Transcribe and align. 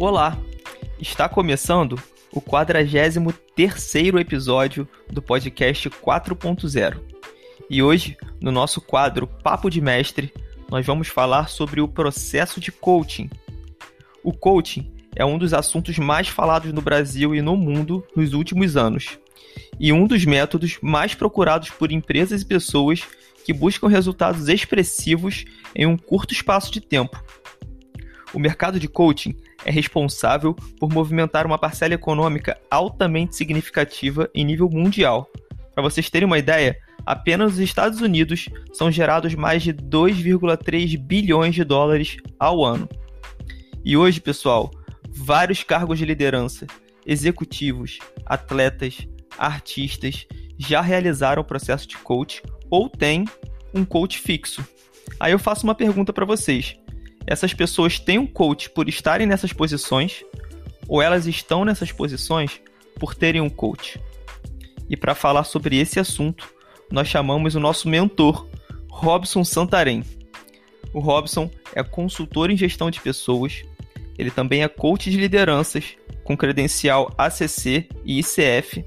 Olá! 0.00 0.40
Está 0.98 1.28
começando 1.28 2.02
o 2.32 2.40
43º 2.40 4.18
episódio 4.18 4.88
do 5.10 5.20
podcast 5.20 5.90
4.0. 5.90 6.98
E 7.68 7.82
hoje, 7.82 8.16
no 8.40 8.50
nosso 8.50 8.80
quadro 8.80 9.26
Papo 9.26 9.68
de 9.68 9.78
Mestre, 9.78 10.32
nós 10.70 10.86
vamos 10.86 11.08
falar 11.08 11.50
sobre 11.50 11.82
o 11.82 11.86
processo 11.86 12.62
de 12.62 12.72
coaching. 12.72 13.28
O 14.24 14.32
coaching 14.32 14.90
é 15.14 15.22
um 15.22 15.36
dos 15.36 15.52
assuntos 15.52 15.98
mais 15.98 16.28
falados 16.28 16.72
no 16.72 16.80
Brasil 16.80 17.34
e 17.34 17.42
no 17.42 17.54
mundo 17.54 18.02
nos 18.16 18.32
últimos 18.32 18.78
anos, 18.78 19.18
e 19.78 19.92
um 19.92 20.06
dos 20.06 20.24
métodos 20.24 20.78
mais 20.80 21.14
procurados 21.14 21.68
por 21.68 21.92
empresas 21.92 22.40
e 22.40 22.46
pessoas 22.46 23.02
que 23.44 23.52
buscam 23.52 23.86
resultados 23.86 24.48
expressivos 24.48 25.44
em 25.76 25.84
um 25.84 25.98
curto 25.98 26.32
espaço 26.32 26.72
de 26.72 26.80
tempo. 26.80 27.22
O 28.32 28.38
mercado 28.38 28.78
de 28.78 28.86
coaching 28.86 29.34
é 29.64 29.70
responsável 29.70 30.54
por 30.78 30.92
movimentar 30.92 31.46
uma 31.46 31.58
parcela 31.58 31.94
econômica 31.94 32.56
altamente 32.70 33.34
significativa 33.34 34.30
em 34.34 34.44
nível 34.44 34.68
mundial. 34.70 35.28
Para 35.74 35.82
vocês 35.82 36.08
terem 36.08 36.26
uma 36.26 36.38
ideia, 36.38 36.78
apenas 37.04 37.52
nos 37.52 37.60
Estados 37.60 38.00
Unidos 38.00 38.48
são 38.72 38.90
gerados 38.90 39.34
mais 39.34 39.62
de 39.62 39.72
2,3 39.72 40.96
bilhões 40.96 41.54
de 41.54 41.64
dólares 41.64 42.18
ao 42.38 42.64
ano. 42.64 42.88
E 43.84 43.96
hoje, 43.96 44.20
pessoal, 44.20 44.70
vários 45.08 45.64
cargos 45.64 45.98
de 45.98 46.04
liderança, 46.04 46.66
executivos, 47.04 47.98
atletas, 48.24 49.08
artistas 49.36 50.26
já 50.56 50.80
realizaram 50.80 51.42
o 51.42 51.44
processo 51.44 51.88
de 51.88 51.96
coach 51.98 52.42
ou 52.70 52.88
têm 52.88 53.24
um 53.74 53.84
coach 53.84 54.18
fixo. 54.18 54.64
Aí 55.18 55.32
eu 55.32 55.38
faço 55.38 55.64
uma 55.64 55.74
pergunta 55.74 56.12
para 56.12 56.24
vocês 56.24 56.78
essas 57.26 57.54
pessoas 57.54 57.98
têm 57.98 58.18
um 58.18 58.26
coach 58.26 58.70
por 58.70 58.88
estarem 58.88 59.26
nessas 59.26 59.52
posições 59.52 60.24
ou 60.88 61.00
elas 61.00 61.26
estão 61.26 61.64
nessas 61.64 61.92
posições 61.92 62.60
por 62.98 63.14
terem 63.14 63.40
um 63.40 63.48
coach. 63.48 64.00
E 64.88 64.96
para 64.96 65.14
falar 65.14 65.44
sobre 65.44 65.78
esse 65.78 66.00
assunto, 66.00 66.52
nós 66.90 67.06
chamamos 67.06 67.54
o 67.54 67.60
nosso 67.60 67.88
mentor, 67.88 68.48
Robson 68.88 69.44
Santarém. 69.44 70.02
O 70.92 70.98
Robson 70.98 71.48
é 71.74 71.82
consultor 71.84 72.50
em 72.50 72.56
gestão 72.56 72.90
de 72.90 73.00
pessoas, 73.00 73.62
ele 74.18 74.30
também 74.30 74.64
é 74.64 74.68
coach 74.68 75.08
de 75.08 75.16
lideranças 75.16 75.96
com 76.24 76.36
credencial 76.36 77.14
ACC 77.16 77.88
e 78.04 78.18
ICF, 78.18 78.84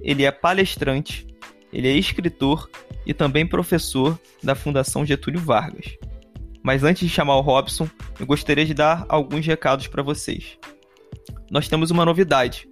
ele 0.00 0.24
é 0.24 0.32
palestrante, 0.32 1.26
ele 1.72 1.88
é 1.88 1.92
escritor 1.92 2.68
e 3.06 3.14
também 3.14 3.46
professor 3.46 4.18
da 4.42 4.54
Fundação 4.54 5.06
Getúlio 5.06 5.40
Vargas. 5.40 5.96
Mas 6.66 6.82
antes 6.82 7.08
de 7.08 7.14
chamar 7.14 7.36
o 7.36 7.42
Robson, 7.42 7.88
eu 8.18 8.26
gostaria 8.26 8.66
de 8.66 8.74
dar 8.74 9.06
alguns 9.08 9.46
recados 9.46 9.86
para 9.86 10.02
vocês. 10.02 10.58
Nós 11.48 11.68
temos 11.68 11.92
uma 11.92 12.04
novidade. 12.04 12.68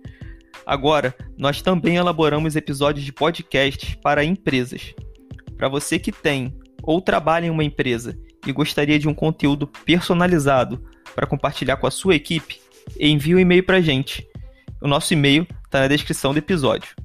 Agora, 0.66 1.14
nós 1.38 1.62
também 1.62 1.94
elaboramos 1.94 2.56
episódios 2.56 3.04
de 3.04 3.12
podcast 3.12 3.96
para 3.98 4.24
empresas. 4.24 4.92
Para 5.56 5.68
você 5.68 5.96
que 5.96 6.10
tem 6.10 6.52
ou 6.82 7.00
trabalha 7.00 7.46
em 7.46 7.50
uma 7.50 7.62
empresa 7.62 8.18
e 8.44 8.50
gostaria 8.50 8.98
de 8.98 9.06
um 9.06 9.14
conteúdo 9.14 9.68
personalizado 9.68 10.84
para 11.14 11.24
compartilhar 11.24 11.76
com 11.76 11.86
a 11.86 11.92
sua 11.92 12.16
equipe, 12.16 12.60
envie 12.98 13.36
um 13.36 13.38
e-mail 13.38 13.62
para 13.62 13.76
a 13.76 13.80
gente. 13.80 14.26
O 14.82 14.88
nosso 14.88 15.12
e-mail 15.12 15.46
está 15.66 15.78
na 15.78 15.86
descrição 15.86 16.32
do 16.32 16.40
episódio. 16.40 16.96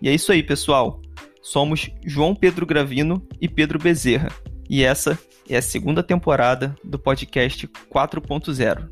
E 0.00 0.08
é 0.08 0.14
isso 0.14 0.32
aí, 0.32 0.42
pessoal. 0.42 0.98
Somos 1.42 1.90
João 2.06 2.34
Pedro 2.34 2.64
Gravino 2.64 3.22
e 3.38 3.46
Pedro 3.46 3.78
Bezerra. 3.78 4.30
E 4.66 4.82
essa 4.82 5.18
é 5.48 5.56
a 5.56 5.62
segunda 5.62 6.02
temporada 6.02 6.76
do 6.82 6.98
podcast 6.98 7.66
4.0. 7.68 8.90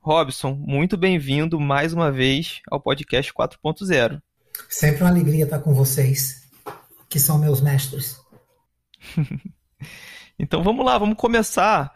Robson, 0.00 0.54
muito 0.54 0.96
bem-vindo 0.96 1.60
mais 1.60 1.92
uma 1.92 2.10
vez 2.10 2.60
ao 2.70 2.80
podcast 2.80 3.32
4.0. 3.32 4.20
Sempre 4.68 5.02
uma 5.02 5.10
alegria 5.10 5.44
estar 5.44 5.58
com 5.58 5.74
vocês, 5.74 6.48
que 7.08 7.18
são 7.18 7.38
meus 7.38 7.60
mestres. 7.60 8.18
então 10.38 10.62
vamos 10.62 10.84
lá, 10.84 10.96
vamos 10.96 11.16
começar 11.16 11.92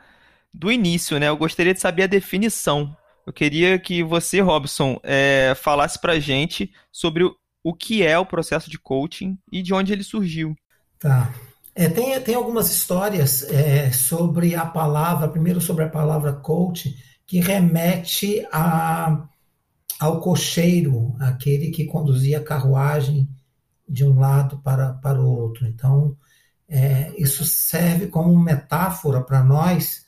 do 0.53 0.71
início, 0.71 1.19
né? 1.19 1.29
Eu 1.29 1.37
gostaria 1.37 1.73
de 1.73 1.81
saber 1.81 2.05
a 2.05 2.09
definição. 2.09 2.95
Eu 3.27 3.33
queria 3.33 3.79
que 3.79 4.03
você, 4.03 4.41
Robson, 4.41 5.01
é, 5.03 5.55
falasse 5.57 5.99
pra 5.99 6.21
gente 6.21 6.71
sobre 6.93 7.25
o 7.65 7.73
que 7.73 8.03
é 8.03 8.19
o 8.19 8.27
processo 8.27 8.71
de 8.71 8.79
coaching 8.79 9.39
e 9.51 9.63
de 9.63 9.73
onde 9.73 9.91
ele 9.91 10.05
surgiu. 10.05 10.55
Tá. 10.99 11.35
É, 11.75 11.89
tem, 11.89 12.21
tem 12.21 12.35
algumas 12.35 12.71
histórias 12.71 13.43
é, 13.51 13.91
sobre 13.91 14.55
a 14.55 14.67
palavra, 14.67 15.27
primeiro 15.27 15.61
sobre 15.63 15.85
a 15.85 15.89
palavra 15.89 16.35
coach, 16.35 16.95
que 17.27 17.41
remete 17.41 18.47
a, 18.53 19.27
ao 19.99 20.21
cocheiro, 20.21 21.17
aquele 21.19 21.71
que 21.71 21.87
conduzia 21.87 22.39
a 22.39 22.45
carruagem 22.45 23.29
de 23.89 24.05
um 24.05 24.21
lado 24.21 24.59
para, 24.59 24.93
para 24.93 25.21
o 25.21 25.27
outro. 25.27 25.67
Então, 25.67 26.17
é, 26.69 27.13
isso 27.17 27.45
serve 27.45 28.09
como 28.09 28.39
metáfora 28.39 29.23
para 29.23 29.43
nós, 29.43 30.05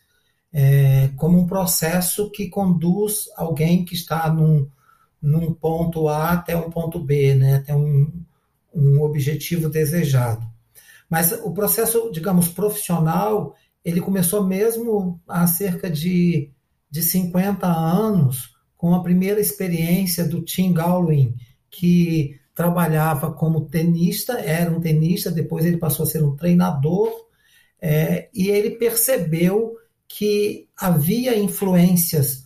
é, 0.52 1.08
como 1.16 1.38
um 1.38 1.46
processo 1.46 2.30
que 2.30 2.48
conduz 2.48 3.24
alguém 3.36 3.84
que 3.84 3.94
está 3.94 4.30
num, 4.32 4.70
num 5.26 5.52
ponto 5.52 6.08
A 6.08 6.30
até 6.30 6.56
um 6.56 6.70
ponto 6.70 7.00
B, 7.00 7.34
né, 7.34 7.56
até 7.56 7.74
um, 7.74 8.12
um 8.72 9.02
objetivo 9.02 9.68
desejado. 9.68 10.46
Mas 11.10 11.32
o 11.32 11.52
processo, 11.52 12.10
digamos, 12.12 12.48
profissional, 12.48 13.54
ele 13.84 14.00
começou 14.00 14.46
mesmo 14.46 15.20
há 15.26 15.44
cerca 15.48 15.90
de, 15.90 16.50
de 16.88 17.02
50 17.02 17.66
anos, 17.66 18.54
com 18.76 18.94
a 18.94 19.02
primeira 19.02 19.40
experiência 19.40 20.24
do 20.24 20.42
Tim 20.42 20.72
Galwin, 20.72 21.34
que 21.70 22.38
trabalhava 22.54 23.32
como 23.32 23.66
tenista, 23.68 24.34
era 24.34 24.70
um 24.70 24.80
tenista, 24.80 25.30
depois 25.30 25.64
ele 25.64 25.76
passou 25.76 26.04
a 26.04 26.08
ser 26.08 26.22
um 26.22 26.36
treinador, 26.36 27.10
é, 27.80 28.28
e 28.32 28.48
ele 28.48 28.70
percebeu 28.70 29.76
que 30.08 30.68
havia 30.76 31.36
influências 31.36 32.45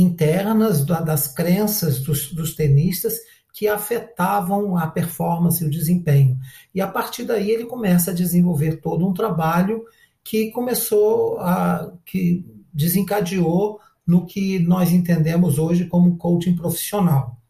internas 0.00 0.84
das 0.84 1.28
crenças 1.28 2.00
dos, 2.00 2.32
dos 2.32 2.54
tenistas 2.54 3.18
que 3.52 3.66
afetavam 3.66 4.76
a 4.76 4.86
performance 4.86 5.64
e 5.64 5.66
o 5.66 5.70
desempenho. 5.70 6.38
E 6.74 6.80
a 6.80 6.86
partir 6.86 7.24
daí 7.24 7.50
ele 7.50 7.64
começa 7.64 8.10
a 8.10 8.14
desenvolver 8.14 8.80
todo 8.82 9.08
um 9.08 9.14
trabalho 9.14 9.82
que 10.22 10.50
começou 10.50 11.38
a 11.38 11.90
que 12.04 12.44
desencadeou 12.72 13.80
no 14.06 14.26
que 14.26 14.58
nós 14.58 14.92
entendemos 14.92 15.58
hoje 15.58 15.86
como 15.86 16.18
coaching 16.18 16.54
profissional. 16.54 17.40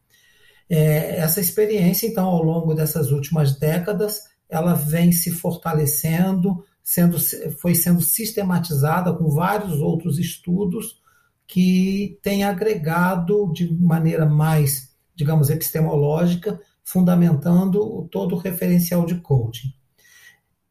É, 0.70 1.18
essa 1.18 1.40
experiência, 1.40 2.06
então, 2.06 2.26
ao 2.26 2.42
longo 2.42 2.74
dessas 2.74 3.10
últimas 3.10 3.58
décadas, 3.58 4.24
ela 4.48 4.74
vem 4.74 5.10
se 5.10 5.30
fortalecendo, 5.30 6.64
sendo, 6.82 7.18
foi 7.58 7.74
sendo 7.74 8.00
sistematizada 8.00 9.12
com 9.12 9.28
vários 9.28 9.80
outros 9.80 10.18
estudos 10.18 11.00
que 11.46 12.18
tem 12.22 12.44
agregado 12.44 13.52
de 13.52 13.72
maneira 13.72 14.26
mais, 14.26 14.94
digamos, 15.14 15.48
epistemológica, 15.50 16.60
fundamentando 16.82 18.08
todo 18.10 18.34
o 18.34 18.38
referencial 18.38 19.06
de 19.06 19.16
coaching. 19.16 19.72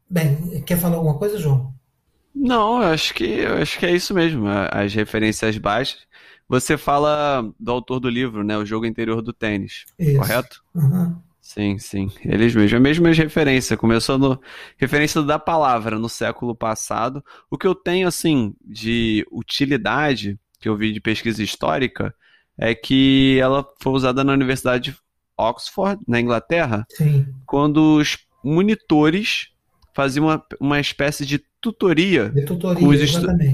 Bem, 0.09 0.62
quer 0.62 0.78
falar 0.78 0.97
alguma 0.97 1.18
coisa, 1.18 1.38
João? 1.38 1.74
Não, 2.34 2.81
eu 2.81 2.90
acho 2.90 3.14
que 3.14 3.24
eu 3.24 3.56
acho 3.56 3.80
que 3.80 3.85
é 3.85 3.91
isso 3.91 4.14
mesmo. 4.14 4.46
As 4.72 4.94
referências 4.94 5.58
baixas. 5.58 6.06
Você 6.47 6.78
fala 6.78 7.50
do 7.59 7.72
autor 7.72 8.00
do 8.00 8.09
livro, 8.09 8.44
né? 8.44 8.58
O 8.58 8.66
jogo 8.66 8.85
interior 8.85 9.22
do 9.22 9.34
tênis. 9.34 9.85
Isso. 9.97 10.18
Correto? 10.18 10.64
Uhum. 10.75 11.16
Sim, 11.41 11.78
sim. 11.78 12.12
Eles 12.24 12.53
mesmos. 12.53 12.74
A 12.74 12.80
mesma 12.80 13.12
referência. 13.12 13.78
Começou 13.78 14.18
no. 14.18 14.40
Referência 14.78 15.22
da 15.24 15.40
palavra 15.40 15.97
no 15.97 16.09
século 16.09 16.55
passado. 16.55 17.23
O 17.49 17.58
que 17.58 17.66
eu 17.66 17.73
tenho, 17.73 18.08
assim, 18.08 18.53
de 18.64 19.26
utilidade 19.32 20.38
que 20.59 20.69
eu 20.69 20.78
vi 20.78 20.91
de 20.91 20.99
pesquisa 20.99 21.43
histórica 21.43 22.13
é 22.57 22.73
que 22.73 23.37
ela 23.41 23.66
foi 23.81 23.93
usada 23.93 24.23
na 24.23 24.34
Universidade 24.34 24.91
de 24.91 24.97
Oxford, 25.37 26.02
na 26.07 26.19
Inglaterra, 26.19 26.85
Sim. 26.90 27.28
quando 27.46 27.97
os 27.97 28.17
monitores 28.43 29.49
faziam 29.93 30.28
uma, 30.28 30.46
uma 30.59 30.79
espécie 30.79 31.25
de 31.25 31.41
tutoria, 31.59 32.29
de 32.29 32.46
tutoria 32.46 32.79
com 32.79 32.87
os 32.87 32.99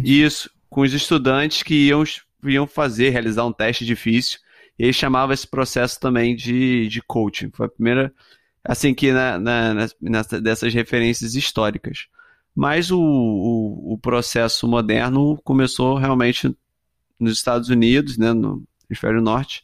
isso, 0.04 0.50
com 0.70 0.82
os 0.82 0.94
estudantes 0.94 1.64
que 1.64 1.88
iam, 1.88 2.04
iam 2.44 2.68
fazer, 2.68 3.10
realizar 3.10 3.46
um 3.46 3.54
teste 3.54 3.86
difícil. 3.86 4.40
E 4.78 4.84
ele 4.84 4.94
chamava 4.94 5.34
esse 5.34 5.48
processo 5.48 6.00
também 6.00 6.36
de, 6.36 6.88
de 6.88 7.02
coaching. 7.02 7.52
Foi 7.54 7.68
a 7.68 7.70
primeira, 7.70 8.14
assim, 8.64 8.94
que 8.94 9.12
na, 9.12 9.38
na, 9.38 9.88
nessa, 10.02 10.42
dessas 10.42 10.74
referências 10.74 11.36
históricas. 11.36 12.08
Mas 12.56 12.92
o, 12.92 13.00
o, 13.00 13.94
o 13.94 13.98
processo 13.98 14.68
moderno 14.68 15.40
começou 15.44 15.98
realmente 15.98 16.54
nos 17.24 17.34
Estados 17.34 17.70
Unidos, 17.70 18.18
né, 18.18 18.34
no 18.34 18.64
hemisfério 18.90 19.22
norte, 19.22 19.64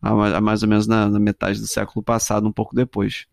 há 0.00 0.40
mais 0.40 0.62
ou 0.62 0.68
menos 0.68 0.86
na, 0.86 1.08
na 1.08 1.20
metade 1.20 1.60
do 1.60 1.66
século 1.66 2.02
passado, 2.02 2.46
um 2.46 2.52
pouco 2.52 2.74
depois. 2.74 3.26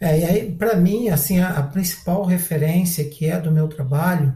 É, 0.00 0.20
e 0.20 0.24
aí, 0.24 0.52
para 0.52 0.76
mim, 0.76 1.08
assim, 1.08 1.40
a, 1.40 1.58
a, 1.58 1.62
principal 1.62 2.24
referência 2.24 3.08
que 3.08 3.26
é 3.26 3.40
do 3.40 3.50
meu 3.50 3.66
trabalho 3.66 4.34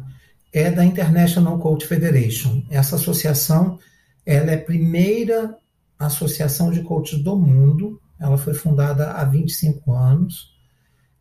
é 0.53 0.71
da 0.71 0.85
International 0.85 1.59
Coach 1.59 1.87
Federation. 1.87 2.65
Essa 2.69 2.97
associação 2.97 3.79
ela 4.25 4.53
é 4.53 4.55
a 4.55 4.65
primeira 4.65 5.57
associação 5.99 6.71
de 6.71 6.83
coaches 6.83 7.23
do 7.23 7.37
mundo. 7.37 8.01
Ela 8.19 8.39
foi 8.39 8.55
fundada 8.55 9.13
há 9.13 9.25
25 9.25 9.93
anos. 9.93 10.53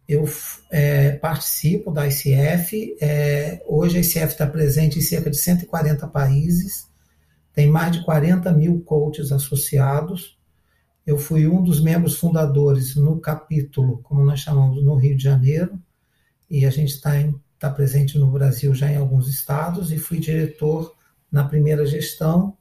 Eu 0.07 0.27
é, 0.71 1.11
participo 1.13 1.91
da 1.91 2.07
ICF. 2.07 2.97
É, 3.01 3.61
hoje 3.67 3.97
a 3.97 4.01
ICF 4.01 4.33
está 4.33 4.45
presente 4.45 4.99
em 4.99 5.01
cerca 5.01 5.29
de 5.29 5.37
140 5.37 6.07
países. 6.07 6.87
Tem 7.53 7.67
mais 7.67 7.91
de 7.91 8.03
40 8.03 8.51
mil 8.53 8.81
coaches 8.81 9.31
associados. 9.31 10.37
Eu 11.05 11.17
fui 11.17 11.47
um 11.47 11.61
dos 11.61 11.81
membros 11.81 12.15
fundadores 12.15 12.95
no 12.95 13.19
capítulo, 13.19 13.99
como 14.03 14.23
nós 14.23 14.39
chamamos, 14.39 14.83
no 14.83 14.95
Rio 14.95 15.17
de 15.17 15.23
Janeiro. 15.23 15.79
E 16.49 16.65
a 16.65 16.69
gente 16.69 16.93
está 16.93 17.11
tá 17.59 17.69
presente 17.69 18.17
no 18.17 18.31
Brasil 18.31 18.73
já 18.73 18.91
em 18.91 18.97
alguns 18.97 19.27
estados. 19.27 19.91
E 19.91 19.97
fui 19.97 20.19
diretor 20.19 20.95
na 21.31 21.43
primeira 21.43 21.85
gestão 21.85 22.57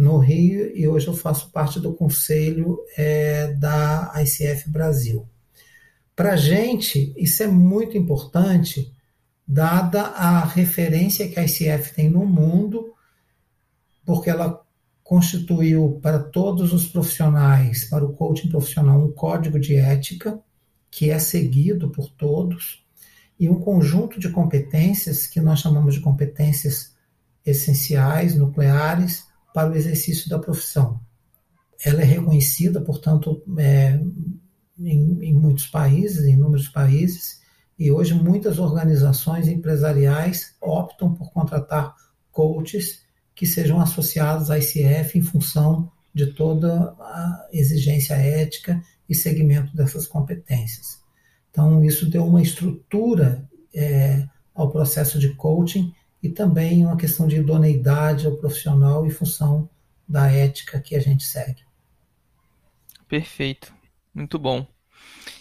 no 0.00 0.16
Rio 0.16 0.74
e 0.74 0.88
hoje 0.88 1.08
eu 1.08 1.14
faço 1.14 1.50
parte 1.50 1.78
do 1.78 1.92
conselho 1.92 2.78
é, 2.96 3.52
da 3.52 4.10
ICF 4.16 4.70
Brasil. 4.70 5.28
Para 6.16 6.32
a 6.32 6.36
gente, 6.36 7.12
isso 7.18 7.42
é 7.42 7.46
muito 7.46 7.98
importante, 7.98 8.94
dada 9.46 10.02
a 10.02 10.42
referência 10.44 11.28
que 11.28 11.38
a 11.38 11.44
ICF 11.44 11.94
tem 11.94 12.08
no 12.08 12.24
mundo, 12.24 12.94
porque 14.10 14.28
ela 14.28 14.60
constituiu 15.04 16.00
para 16.02 16.18
todos 16.18 16.72
os 16.72 16.84
profissionais, 16.88 17.84
para 17.84 18.04
o 18.04 18.12
coaching 18.12 18.48
profissional, 18.48 19.00
um 19.00 19.12
código 19.12 19.60
de 19.60 19.76
ética 19.76 20.40
que 20.90 21.10
é 21.10 21.18
seguido 21.20 21.90
por 21.90 22.10
todos 22.10 22.84
e 23.38 23.48
um 23.48 23.60
conjunto 23.60 24.18
de 24.18 24.28
competências 24.30 25.28
que 25.28 25.40
nós 25.40 25.60
chamamos 25.60 25.94
de 25.94 26.00
competências 26.00 26.92
essenciais, 27.46 28.34
nucleares, 28.34 29.26
para 29.54 29.70
o 29.70 29.76
exercício 29.76 30.28
da 30.28 30.40
profissão. 30.40 31.00
Ela 31.84 32.00
é 32.00 32.04
reconhecida, 32.04 32.80
portanto, 32.80 33.40
é, 33.58 34.00
em, 34.76 35.22
em 35.22 35.32
muitos 35.32 35.68
países, 35.68 36.24
em 36.24 36.32
inúmeros 36.32 36.68
países, 36.68 37.40
e 37.78 37.92
hoje 37.92 38.12
muitas 38.12 38.58
organizações 38.58 39.46
empresariais 39.46 40.56
optam 40.60 41.14
por 41.14 41.30
contratar 41.32 41.94
coaches 42.32 43.08
que 43.40 43.46
sejam 43.46 43.80
associados 43.80 44.50
à 44.50 44.58
ICF 44.58 45.18
em 45.18 45.22
função 45.22 45.90
de 46.12 46.26
toda 46.26 46.94
a 47.00 47.48
exigência 47.50 48.12
ética 48.12 48.84
e 49.08 49.14
segmento 49.14 49.74
dessas 49.74 50.06
competências. 50.06 51.02
Então, 51.50 51.82
isso 51.82 52.04
deu 52.04 52.26
uma 52.26 52.42
estrutura 52.42 53.48
é, 53.74 54.28
ao 54.54 54.70
processo 54.70 55.18
de 55.18 55.32
coaching 55.36 55.90
e 56.22 56.28
também 56.28 56.84
uma 56.84 56.98
questão 56.98 57.26
de 57.26 57.36
idoneidade 57.36 58.26
ao 58.26 58.36
profissional 58.36 59.06
em 59.06 59.10
função 59.10 59.70
da 60.06 60.30
ética 60.30 60.78
que 60.78 60.94
a 60.94 61.00
gente 61.00 61.24
segue. 61.24 61.62
Perfeito, 63.08 63.72
muito 64.14 64.38
bom. 64.38 64.66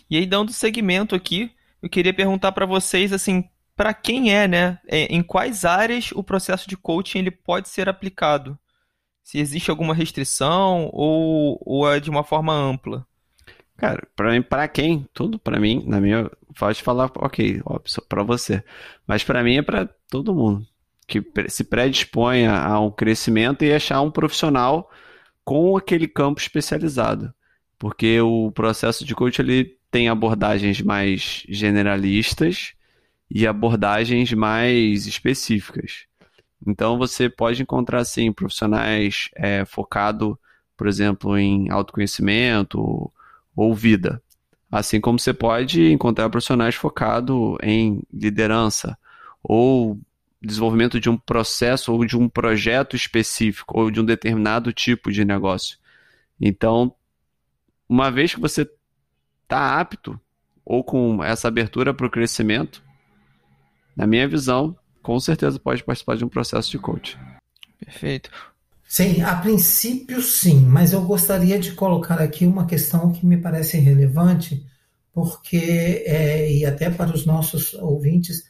E 0.10 0.16
aí, 0.16 0.25
dando 0.25 0.54
segmento 0.54 1.16
aqui, 1.16 1.52
eu 1.81 1.90
queria 1.90 2.13
perguntar 2.13 2.54
para 2.54 2.66
vocês, 2.66 3.12
assim, 3.12 3.44
para 3.80 3.94
quem 3.94 4.36
é, 4.36 4.46
né? 4.46 4.78
É, 4.90 5.06
em 5.06 5.24
quais 5.24 5.64
áreas 5.64 6.12
o 6.12 6.22
processo 6.22 6.68
de 6.68 6.76
coaching 6.76 7.20
ele 7.20 7.31
pode 7.31 7.70
ser 7.70 7.88
aplicado? 7.88 8.60
Se 9.24 9.40
existe 9.40 9.72
alguma 9.72 9.94
restrição 9.94 10.90
ou, 10.92 11.58
ou 11.66 11.90
é 11.90 11.98
de 11.98 12.10
uma 12.10 12.26
forma 12.26 12.54
ampla? 12.54 13.08
Cara, 13.78 14.06
para 14.50 14.68
quem? 14.68 15.08
Tudo 15.14 15.40
para 15.40 15.62
mim, 15.62 15.81
na 15.88 16.02
minha, 16.02 16.30
pode 16.58 16.84
falar, 16.84 17.10
ok, 17.16 17.62
para 18.10 18.22
você. 18.22 18.62
Mas 19.08 19.24
para 19.24 19.42
mim 19.42 19.56
é 19.56 19.62
para 19.62 19.90
todo 20.10 20.36
mundo 20.36 20.68
que 21.08 21.24
se 21.48 21.64
predisponha 21.64 22.54
a 22.60 22.81
um 22.81 22.92
crescimento 22.92 23.64
e 23.64 23.74
achar 23.74 24.02
um 24.02 24.12
profissional 24.12 24.92
com 25.46 25.78
aquele 25.78 26.06
campo 26.06 26.42
especializado. 26.42 27.34
Porque 27.78 28.20
o 28.20 28.52
processo 28.52 29.06
de 29.06 29.16
coach 29.16 29.40
ele 29.40 29.78
tem 29.90 30.10
abordagens 30.10 30.81
mais 30.81 31.46
generalistas 31.48 32.74
e 33.30 33.46
abordagens 33.46 34.34
mais 34.34 35.06
específicas. 35.06 36.06
Então 36.66 36.98
você 36.98 37.30
pode 37.30 37.62
encontrar 37.62 38.00
assim 38.00 38.31
profissionais 38.31 39.30
é, 39.36 39.64
focado, 39.66 40.38
por 40.76 40.88
exemplo, 40.88 41.38
em 41.38 41.70
autoconhecimento 41.70 43.12
ou 43.56 43.74
vida, 43.74 44.22
assim 44.72 45.00
como 45.00 45.20
você 45.20 45.34
pode 45.34 45.92
encontrar 45.92 46.30
profissionais 46.30 46.76
focado 46.76 47.58
em 47.62 48.02
liderança 48.12 48.98
ou 49.44 50.00
desenvolvimento 50.42 51.00
de 51.00 51.10
um 51.10 51.18
processo 51.18 51.94
ou 51.94 52.06
de 52.06 52.18
um 52.18 52.30
projeto 52.30 52.96
específico 52.96 53.80
ou 53.80 53.92
de 53.92 54.00
um 54.00 54.06
determinado 54.06 54.72
tipo 54.72 55.12
de 55.12 55.26
negócio. 55.26 55.78
Então, 56.40 56.94
uma 57.88 58.10
vez 58.10 58.34
que 58.34 58.40
você 58.40 58.70
está 59.44 59.80
apto 59.80 60.20
ou 60.64 60.84
com 60.84 61.24
essa 61.24 61.48
abertura 61.48 61.94
para 61.94 62.06
o 62.06 62.10
crescimento, 62.10 62.84
na 64.00 64.07
minha 64.07 64.25
visão, 64.30 64.78
com 65.04 65.19
certeza 65.19 65.60
pode 65.60 65.84
participar 65.84 66.16
de 66.16 66.24
um 66.24 66.30
processo 66.30 66.72
de 66.72 66.80
coaching. 66.80 67.18
Perfeito. 67.84 68.31
Sim, 68.88 69.22
a 69.22 69.36
princípio 69.36 70.22
sim, 70.22 70.62
mas 70.62 70.94
eu 70.94 71.04
gostaria 71.04 71.60
de 71.60 71.74
colocar 71.74 72.22
aqui 72.22 72.46
uma 72.46 72.66
questão 72.66 73.12
que 73.12 73.25
me 73.25 73.36
parece 73.36 73.78
relevante, 73.78 74.66
porque, 75.12 76.06
é, 76.07 76.50
e 76.50 76.66
até 76.66 76.90
para 76.90 77.13
os 77.13 77.25
nossos 77.25 77.74
ouvintes, 77.74 78.46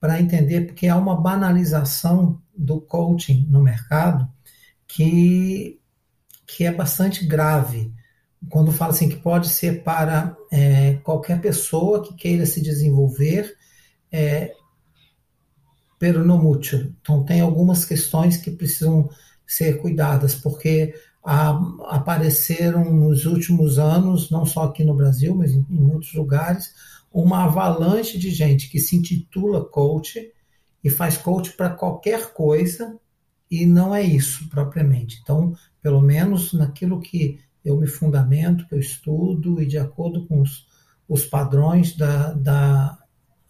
para 0.00 0.18
entender, 0.18 0.62
porque 0.62 0.88
há 0.88 0.96
uma 0.96 1.20
banalização 1.20 2.40
do 2.56 2.80
coaching 2.80 3.46
no 3.50 3.62
mercado 3.62 4.26
que, 4.88 5.78
que 6.46 6.64
é 6.64 6.72
bastante 6.72 7.26
grave. 7.26 7.92
Quando 8.48 8.72
fala 8.72 8.92
assim 8.92 9.10
que 9.10 9.16
pode 9.16 9.48
ser 9.48 9.82
para 9.82 10.34
é, 10.50 10.94
qualquer 11.04 11.42
pessoa 11.42 12.02
que 12.02 12.14
queira 12.14 12.46
se 12.46 12.62
desenvolver, 12.62 13.54
é, 14.10 14.54
pero 16.04 16.22
no 16.22 16.36
mucho. 16.36 16.92
Então, 17.00 17.24
tem 17.24 17.40
algumas 17.40 17.86
questões 17.86 18.36
que 18.36 18.50
precisam 18.50 19.08
ser 19.46 19.80
cuidadas, 19.80 20.34
porque 20.34 20.94
a, 21.24 21.58
apareceram 21.86 22.92
nos 22.92 23.24
últimos 23.24 23.78
anos, 23.78 24.30
não 24.30 24.44
só 24.44 24.64
aqui 24.64 24.84
no 24.84 24.94
Brasil, 24.94 25.34
mas 25.34 25.52
em, 25.52 25.64
em 25.70 25.80
muitos 25.80 26.12
lugares, 26.12 26.74
uma 27.10 27.44
avalanche 27.44 28.18
de 28.18 28.28
gente 28.30 28.68
que 28.68 28.78
se 28.78 28.96
intitula 28.96 29.64
coach 29.64 30.30
e 30.84 30.90
faz 30.90 31.16
coach 31.16 31.52
para 31.52 31.70
qualquer 31.70 32.34
coisa 32.34 33.00
e 33.50 33.64
não 33.64 33.94
é 33.94 34.02
isso 34.02 34.46
propriamente. 34.50 35.20
Então, 35.22 35.56
pelo 35.80 36.02
menos 36.02 36.52
naquilo 36.52 37.00
que 37.00 37.40
eu 37.64 37.78
me 37.78 37.86
fundamento, 37.86 38.68
que 38.68 38.74
eu 38.74 38.78
estudo 38.78 39.58
e 39.62 39.64
de 39.64 39.78
acordo 39.78 40.26
com 40.26 40.42
os, 40.42 40.66
os 41.08 41.24
padrões 41.24 41.96
da, 41.96 42.34
da 42.34 42.98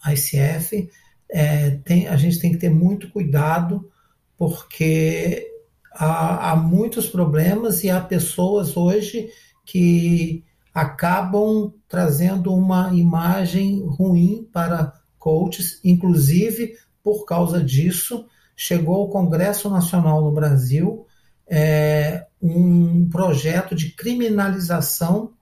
ICF, 0.06 0.88
é, 1.36 1.70
tem, 1.84 2.06
a 2.06 2.16
gente 2.16 2.38
tem 2.38 2.52
que 2.52 2.58
ter 2.58 2.70
muito 2.70 3.10
cuidado 3.10 3.90
porque 4.38 5.50
há, 5.92 6.52
há 6.52 6.56
muitos 6.56 7.08
problemas 7.08 7.82
e 7.82 7.90
há 7.90 8.00
pessoas 8.00 8.76
hoje 8.76 9.28
que 9.66 10.44
acabam 10.72 11.74
trazendo 11.88 12.54
uma 12.54 12.94
imagem 12.94 13.84
ruim 13.84 14.48
para 14.52 14.92
coaches, 15.18 15.80
inclusive 15.82 16.76
por 17.02 17.24
causa 17.24 17.60
disso, 17.60 18.26
chegou 18.54 18.94
ao 18.94 19.10
Congresso 19.10 19.68
Nacional 19.68 20.22
no 20.22 20.30
Brasil 20.30 21.04
é, 21.48 22.26
um 22.40 23.08
projeto 23.08 23.74
de 23.74 23.90
criminalização 23.90 25.32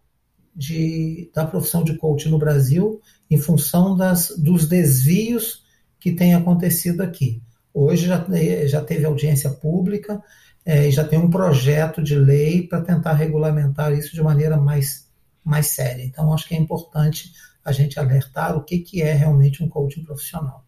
de, 0.57 1.31
da 1.35 1.45
profissão 1.45 1.85
de 1.85 1.99
coach 1.99 2.31
no 2.31 2.39
Brasil 2.39 2.99
em 3.31 3.37
função 3.37 3.95
das, 3.95 4.35
dos 4.39 4.67
desvios 4.67 5.63
que 6.03 6.11
têm 6.11 6.35
acontecido 6.35 7.01
aqui. 7.01 7.41
Hoje 7.73 8.09
já, 8.09 8.27
já 8.67 8.83
teve 8.83 9.05
audiência 9.05 9.49
pública 9.49 10.21
é, 10.67 10.89
e 10.89 10.91
já 10.91 11.05
tem 11.05 11.17
um 11.17 11.31
projeto 11.31 12.03
de 12.03 12.17
lei 12.17 12.67
para 12.67 12.81
tentar 12.81 13.13
regulamentar 13.13 13.93
isso 13.93 14.13
de 14.13 14.21
maneira 14.21 14.57
mais 14.57 15.09
mais 15.45 15.69
séria. 15.69 16.05
Então, 16.05 16.33
acho 16.33 16.47
que 16.47 16.55
é 16.55 16.59
importante 16.59 17.33
a 17.65 17.73
gente 17.73 17.99
alertar 17.99 18.57
o 18.57 18.63
que, 18.63 18.79
que 18.79 19.03
é 19.03 19.13
realmente 19.13 19.63
um 19.63 19.69
coaching 19.69 20.05
profissional. 20.05 20.65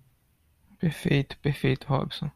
Perfeito, 0.78 1.36
perfeito, 1.38 1.86
Robson. 1.88 2.30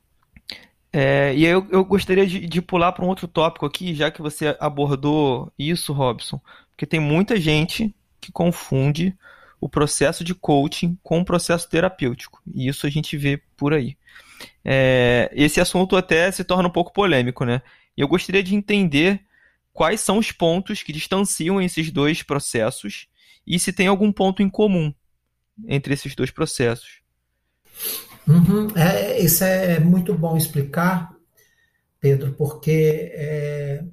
É, 0.93 1.35
e 1.35 1.45
eu, 1.45 1.67
eu 1.71 1.85
gostaria 1.85 2.27
de, 2.27 2.47
de 2.47 2.63
pular 2.63 2.93
para 2.93 3.05
um 3.05 3.09
outro 3.09 3.27
tópico 3.27 3.67
aqui, 3.67 3.93
já 3.93 4.11
que 4.11 4.23
você 4.23 4.57
abordou 4.61 5.53
isso, 5.59 5.93
Robson, 5.93 6.41
porque 6.71 6.87
tem 6.87 7.01
muita 7.01 7.41
gente 7.41 7.95
que 8.21 8.31
confunde 8.31 9.17
o 9.61 9.69
processo 9.69 10.23
de 10.23 10.35
coaching 10.35 10.99
com 11.03 11.21
o 11.21 11.25
processo 11.25 11.69
terapêutico, 11.69 12.41
e 12.55 12.69
isso 12.69 12.87
a 12.87 12.91
gente 12.91 13.17
vê 13.17 13.43
por 13.57 13.73
aí. 13.73 13.97
É, 14.65 15.31
esse 15.33 15.61
assunto 15.61 15.97
até 15.97 16.31
se 16.31 16.45
torna 16.45 16.69
um 16.69 16.73
pouco 16.73 16.93
polêmico, 16.93 17.45
né? 17.45 17.63
Eu 17.97 18.07
gostaria 18.07 18.43
de 18.43 18.55
entender 18.55 19.21
quais 19.73 20.01
são 20.01 20.19
os 20.19 20.31
pontos 20.31 20.83
que 20.83 20.93
distanciam 20.93 21.61
esses 21.61 21.91
dois 21.91 22.23
processos 22.23 23.09
e 23.47 23.59
se 23.59 23.73
tem 23.73 23.87
algum 23.87 24.13
ponto 24.13 24.43
em 24.43 24.49
comum 24.49 24.93
entre 25.67 25.95
esses 25.95 26.15
dois 26.15 26.31
processos. 26.31 27.01
Uhum. 28.27 28.69
É, 28.77 29.19
isso 29.21 29.43
é 29.43 29.81
muito 29.81 30.15
bom 30.15 30.37
explicar, 30.37 31.11
Pedro, 31.99 32.35
porque 32.35 33.11
é, 33.15 33.85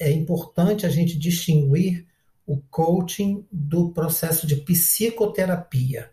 é 0.00 0.10
importante 0.10 0.84
a 0.84 0.88
gente 0.88 1.18
distinguir 1.18 2.06
o 2.46 2.58
coaching 2.70 3.44
do 3.50 3.90
processo 3.90 4.46
de 4.46 4.56
psicoterapia. 4.56 6.10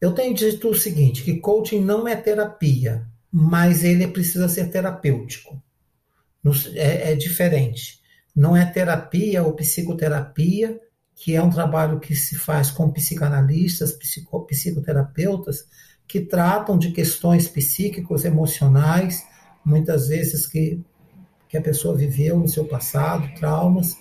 Eu 0.00 0.12
tenho 0.12 0.34
dito 0.34 0.68
o 0.68 0.74
seguinte, 0.74 1.22
que 1.22 1.38
coaching 1.38 1.80
não 1.80 2.08
é 2.08 2.16
terapia, 2.16 3.06
mas 3.30 3.84
ele 3.84 4.08
precisa 4.08 4.48
ser 4.48 4.70
terapêutico. 4.70 5.62
É, 6.74 7.12
é 7.12 7.14
diferente. 7.14 8.00
Não 8.34 8.56
é 8.56 8.64
terapia 8.64 9.42
ou 9.42 9.52
psicoterapia, 9.52 10.80
que 11.14 11.34
é 11.34 11.42
um 11.42 11.50
trabalho 11.50 11.98
que 11.98 12.14
se 12.14 12.36
faz 12.36 12.70
com 12.70 12.90
psicanalistas, 12.90 13.92
psico, 13.92 14.46
psicoterapeutas, 14.46 15.66
que 16.06 16.20
tratam 16.20 16.78
de 16.78 16.92
questões 16.92 17.48
psíquicos, 17.48 18.24
emocionais, 18.24 19.26
muitas 19.64 20.08
vezes 20.08 20.46
que, 20.46 20.80
que 21.48 21.56
a 21.56 21.62
pessoa 21.62 21.96
viveu 21.96 22.38
no 22.38 22.48
seu 22.48 22.66
passado, 22.66 23.34
traumas, 23.34 23.96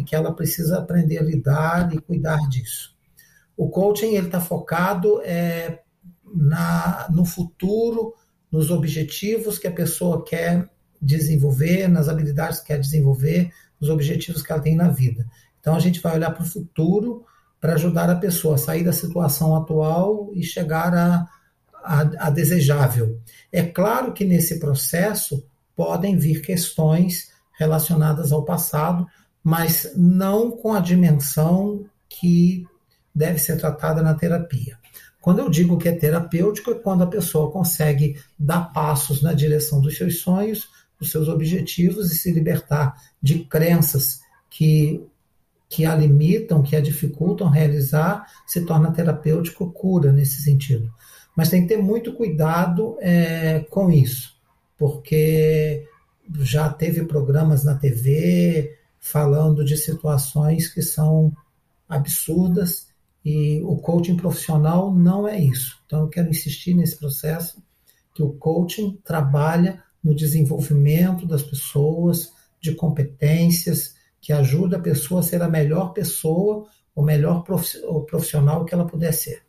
e 0.00 0.04
que 0.04 0.16
ela 0.16 0.32
precisa 0.32 0.78
aprender 0.78 1.18
a 1.18 1.22
lidar 1.22 1.94
e 1.94 2.00
cuidar 2.00 2.38
disso. 2.48 2.94
O 3.56 3.68
coaching 3.68 4.14
ele 4.14 4.26
está 4.26 4.40
focado 4.40 5.20
é, 5.22 5.80
na, 6.24 7.06
no 7.10 7.24
futuro, 7.24 8.14
nos 8.50 8.70
objetivos 8.70 9.58
que 9.58 9.68
a 9.68 9.72
pessoa 9.72 10.24
quer 10.24 10.68
desenvolver, 11.00 11.88
nas 11.88 12.08
habilidades 12.08 12.60
que 12.60 12.68
quer 12.68 12.80
desenvolver, 12.80 13.52
nos 13.80 13.90
objetivos 13.90 14.42
que 14.42 14.50
ela 14.50 14.62
tem 14.62 14.74
na 14.74 14.88
vida. 14.88 15.26
Então 15.60 15.74
a 15.74 15.78
gente 15.78 16.00
vai 16.00 16.16
olhar 16.16 16.30
para 16.30 16.42
o 16.42 16.48
futuro 16.48 17.24
para 17.60 17.74
ajudar 17.74 18.08
a 18.08 18.16
pessoa 18.16 18.54
a 18.54 18.58
sair 18.58 18.82
da 18.82 18.92
situação 18.92 19.54
atual 19.54 20.30
e 20.32 20.42
chegar 20.42 20.94
a, 20.94 21.28
a, 21.84 22.00
a 22.26 22.30
desejável. 22.30 23.20
É 23.52 23.62
claro 23.62 24.12
que 24.14 24.24
nesse 24.24 24.58
processo 24.58 25.46
podem 25.76 26.16
vir 26.16 26.40
questões 26.40 27.30
relacionadas 27.58 28.32
ao 28.32 28.42
passado, 28.42 29.06
mas 29.42 29.92
não 29.96 30.50
com 30.50 30.72
a 30.72 30.80
dimensão 30.80 31.84
que 32.08 32.64
deve 33.14 33.38
ser 33.38 33.56
tratada 33.56 34.02
na 34.02 34.14
terapia. 34.14 34.78
Quando 35.20 35.40
eu 35.40 35.50
digo 35.50 35.76
que 35.76 35.88
é 35.88 35.92
terapêutico, 35.92 36.70
é 36.70 36.74
quando 36.74 37.02
a 37.02 37.06
pessoa 37.06 37.50
consegue 37.50 38.18
dar 38.38 38.72
passos 38.72 39.22
na 39.22 39.32
direção 39.32 39.80
dos 39.80 39.96
seus 39.96 40.20
sonhos, 40.20 40.68
dos 40.98 41.10
seus 41.10 41.28
objetivos 41.28 42.10
e 42.10 42.16
se 42.16 42.32
libertar 42.32 42.94
de 43.22 43.40
crenças 43.40 44.20
que, 44.48 45.02
que 45.68 45.84
a 45.84 45.94
limitam, 45.94 46.62
que 46.62 46.74
a 46.74 46.80
dificultam 46.80 47.48
realizar, 47.48 48.26
se 48.46 48.64
torna 48.64 48.92
terapêutico 48.92 49.70
cura 49.72 50.12
nesse 50.12 50.42
sentido. 50.42 50.90
Mas 51.36 51.50
tem 51.50 51.62
que 51.62 51.68
ter 51.68 51.82
muito 51.82 52.14
cuidado 52.14 52.96
é, 53.00 53.60
com 53.70 53.90
isso, 53.90 54.36
porque 54.78 55.86
já 56.40 56.68
teve 56.70 57.04
programas 57.04 57.64
na 57.64 57.74
TV 57.74 58.79
falando 59.00 59.64
de 59.64 59.76
situações 59.76 60.68
que 60.68 60.82
são 60.82 61.32
absurdas 61.88 62.88
e 63.24 63.60
o 63.62 63.76
coaching 63.78 64.16
profissional 64.16 64.94
não 64.94 65.26
é 65.26 65.40
isso. 65.40 65.78
Então 65.86 66.02
eu 66.02 66.08
quero 66.08 66.28
insistir 66.28 66.74
nesse 66.74 66.98
processo 66.98 67.62
que 68.14 68.22
o 68.22 68.32
coaching 68.34 68.98
trabalha 69.04 69.82
no 70.02 70.14
desenvolvimento 70.14 71.26
das 71.26 71.42
pessoas, 71.42 72.32
de 72.60 72.74
competências, 72.74 73.94
que 74.20 74.32
ajuda 74.32 74.76
a 74.76 74.80
pessoa 74.80 75.20
a 75.20 75.22
ser 75.22 75.42
a 75.42 75.48
melhor 75.48 75.92
pessoa, 75.92 76.66
o 76.94 77.02
melhor 77.02 77.42
profissional 77.42 78.64
que 78.64 78.74
ela 78.74 78.86
puder 78.86 79.12
ser. 79.12 79.42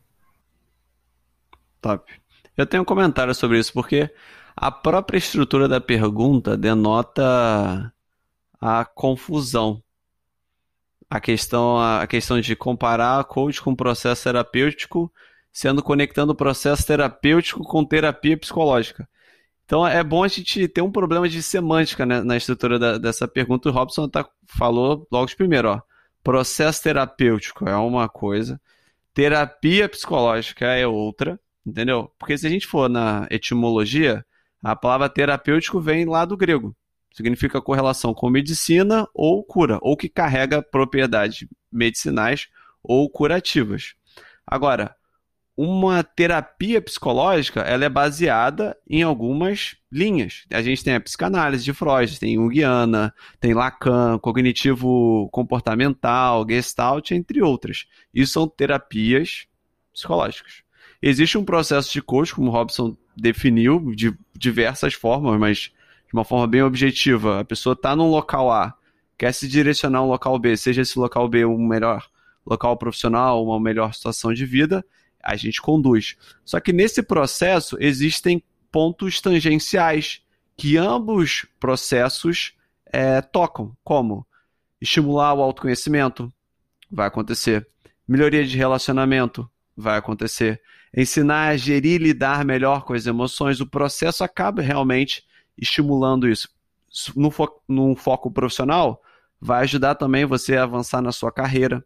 Top. 1.80 2.10
Eu 2.56 2.66
tenho 2.66 2.82
um 2.82 2.86
comentário 2.86 3.34
sobre 3.34 3.58
isso, 3.58 3.72
porque 3.72 4.10
a 4.56 4.70
própria 4.70 5.18
estrutura 5.18 5.66
da 5.68 5.80
pergunta 5.80 6.56
denota 6.56 7.92
a 8.62 8.84
confusão. 8.84 9.82
A 11.10 11.20
questão, 11.20 11.78
a 11.78 12.06
questão 12.06 12.40
de 12.40 12.54
comparar 12.54 13.22
coach 13.24 13.60
com 13.60 13.74
processo 13.74 14.22
terapêutico, 14.22 15.12
sendo 15.52 15.82
conectando 15.82 16.32
o 16.32 16.36
processo 16.36 16.86
terapêutico 16.86 17.64
com 17.64 17.84
terapia 17.84 18.38
psicológica. 18.38 19.06
Então 19.64 19.86
é 19.86 20.02
bom 20.04 20.22
a 20.22 20.28
gente 20.28 20.68
ter 20.68 20.80
um 20.80 20.92
problema 20.92 21.28
de 21.28 21.42
semântica 21.42 22.06
né, 22.06 22.22
na 22.22 22.36
estrutura 22.36 22.78
da, 22.78 22.98
dessa 22.98 23.26
pergunta. 23.26 23.68
O 23.68 23.72
Robson 23.72 24.08
tá, 24.08 24.26
falou 24.46 25.06
logo 25.10 25.26
de 25.26 25.36
primeiro, 25.36 25.68
ó. 25.68 25.82
Processo 26.22 26.84
terapêutico 26.84 27.68
é 27.68 27.76
uma 27.76 28.08
coisa, 28.08 28.60
terapia 29.12 29.88
psicológica 29.88 30.66
é 30.66 30.86
outra, 30.86 31.38
entendeu? 31.66 32.12
Porque 32.16 32.38
se 32.38 32.46
a 32.46 32.50
gente 32.50 32.66
for 32.66 32.88
na 32.88 33.26
etimologia, 33.28 34.24
a 34.62 34.76
palavra 34.76 35.08
terapêutico 35.08 35.80
vem 35.80 36.04
lá 36.04 36.24
do 36.24 36.36
grego. 36.36 36.76
Significa 37.14 37.60
correlação 37.60 38.14
com 38.14 38.30
medicina 38.30 39.08
ou 39.14 39.44
cura, 39.44 39.78
ou 39.82 39.96
que 39.96 40.08
carrega 40.08 40.62
propriedades 40.62 41.46
medicinais 41.70 42.48
ou 42.82 43.08
curativas. 43.08 43.94
Agora, 44.46 44.96
uma 45.56 46.02
terapia 46.02 46.80
psicológica 46.80 47.60
ela 47.60 47.84
é 47.84 47.88
baseada 47.88 48.76
em 48.88 49.02
algumas 49.02 49.76
linhas. 49.90 50.44
A 50.50 50.62
gente 50.62 50.82
tem 50.82 50.94
a 50.94 51.00
psicanálise 51.00 51.62
de 51.62 51.72
Freud, 51.72 52.18
tem 52.18 52.36
Jungiana, 52.36 53.14
tem 53.38 53.52
Lacan, 53.52 54.18
cognitivo 54.18 55.28
comportamental, 55.30 56.46
Gestalt, 56.48 57.10
entre 57.10 57.42
outras. 57.42 57.86
Isso 58.14 58.32
são 58.32 58.48
terapias 58.48 59.46
psicológicas. 59.92 60.62
Existe 61.02 61.36
um 61.36 61.44
processo 61.44 61.92
de 61.92 62.00
coach, 62.00 62.34
como 62.34 62.50
Robson 62.50 62.96
definiu, 63.16 63.92
de 63.94 64.16
diversas 64.34 64.94
formas, 64.94 65.38
mas 65.38 65.70
de 66.12 66.18
uma 66.18 66.24
forma 66.24 66.46
bem 66.46 66.62
objetiva. 66.62 67.40
A 67.40 67.44
pessoa 67.44 67.72
está 67.72 67.96
num 67.96 68.10
local 68.10 68.52
A, 68.52 68.74
quer 69.16 69.32
se 69.32 69.48
direcionar 69.48 70.00
a 70.00 70.02
um 70.02 70.08
local 70.08 70.38
B, 70.38 70.56
seja 70.56 70.82
esse 70.82 70.98
local 70.98 71.26
B 71.28 71.44
um 71.46 71.66
melhor 71.66 72.06
local 72.44 72.76
profissional, 72.76 73.42
uma 73.44 73.58
melhor 73.58 73.94
situação 73.94 74.34
de 74.34 74.44
vida, 74.44 74.84
a 75.22 75.36
gente 75.36 75.62
conduz. 75.62 76.16
Só 76.44 76.60
que 76.60 76.72
nesse 76.72 77.02
processo 77.02 77.76
existem 77.80 78.42
pontos 78.70 79.20
tangenciais 79.20 80.20
que 80.56 80.76
ambos 80.76 81.46
processos 81.58 82.54
é, 82.86 83.20
tocam, 83.20 83.74
como 83.82 84.26
estimular 84.80 85.32
o 85.34 85.40
autoconhecimento, 85.40 86.32
vai 86.90 87.06
acontecer. 87.06 87.66
Melhoria 88.06 88.44
de 88.44 88.56
relacionamento, 88.56 89.48
vai 89.76 89.96
acontecer. 89.96 90.60
Ensinar 90.94 91.48
a 91.48 91.56
gerir 91.56 92.00
e 92.00 92.04
lidar 92.04 92.44
melhor 92.44 92.84
com 92.84 92.92
as 92.92 93.06
emoções, 93.06 93.60
o 93.60 93.66
processo 93.66 94.24
acaba 94.24 94.60
realmente 94.60 95.24
estimulando 95.56 96.28
isso. 96.28 96.48
No, 97.16 97.30
fo 97.30 97.48
foco 97.96 98.30
profissional, 98.30 99.02
vai 99.40 99.62
ajudar 99.62 99.94
também 99.94 100.24
você 100.24 100.56
a 100.56 100.64
avançar 100.64 101.00
na 101.00 101.10
sua 101.10 101.32
carreira, 101.32 101.84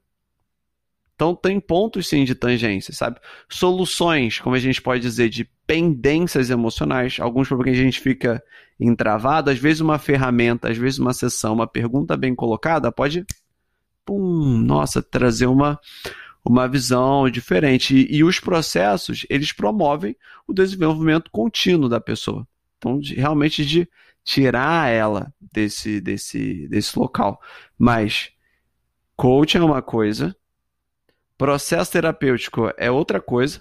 então 1.16 1.34
tem 1.34 1.58
pontos 1.58 2.08
sim 2.08 2.24
de 2.24 2.34
tangência, 2.34 2.92
sabe? 2.92 3.18
Soluções, 3.48 4.38
como 4.38 4.54
a 4.54 4.58
gente 4.58 4.82
pode 4.82 5.00
dizer, 5.00 5.30
de 5.30 5.48
pendências 5.66 6.50
emocionais, 6.50 7.16
alguns 7.18 7.48
problemas 7.48 7.74
que 7.74 7.80
a 7.80 7.84
gente 7.84 8.00
fica 8.00 8.42
entravado, 8.78 9.50
às 9.50 9.58
vezes 9.58 9.80
uma 9.80 9.98
ferramenta, 9.98 10.70
às 10.70 10.76
vezes 10.76 10.98
uma 10.98 11.14
sessão, 11.14 11.54
uma 11.54 11.66
pergunta 11.66 12.18
bem 12.18 12.34
colocada 12.34 12.92
pode, 12.92 13.24
pum, 14.04 14.58
nossa, 14.58 15.02
trazer 15.02 15.46
uma 15.46 15.80
uma 16.44 16.68
visão 16.68 17.28
diferente. 17.28 17.96
E, 17.96 18.18
e 18.18 18.22
os 18.22 18.38
processos, 18.38 19.26
eles 19.28 19.52
promovem 19.52 20.14
o 20.46 20.52
desenvolvimento 20.52 21.28
contínuo 21.30 21.88
da 21.88 22.00
pessoa. 22.00 22.46
Então, 22.78 22.98
de, 22.98 23.14
realmente 23.14 23.64
de 23.64 23.88
tirar 24.24 24.90
ela 24.90 25.32
desse, 25.52 26.00
desse, 26.00 26.68
desse 26.68 26.98
local. 26.98 27.40
Mas 27.78 28.30
coaching 29.16 29.58
é 29.58 29.62
uma 29.62 29.82
coisa, 29.82 30.36
Processo 31.38 31.92
terapêutico 31.92 32.72
é 32.78 32.90
outra 32.90 33.20
coisa 33.20 33.60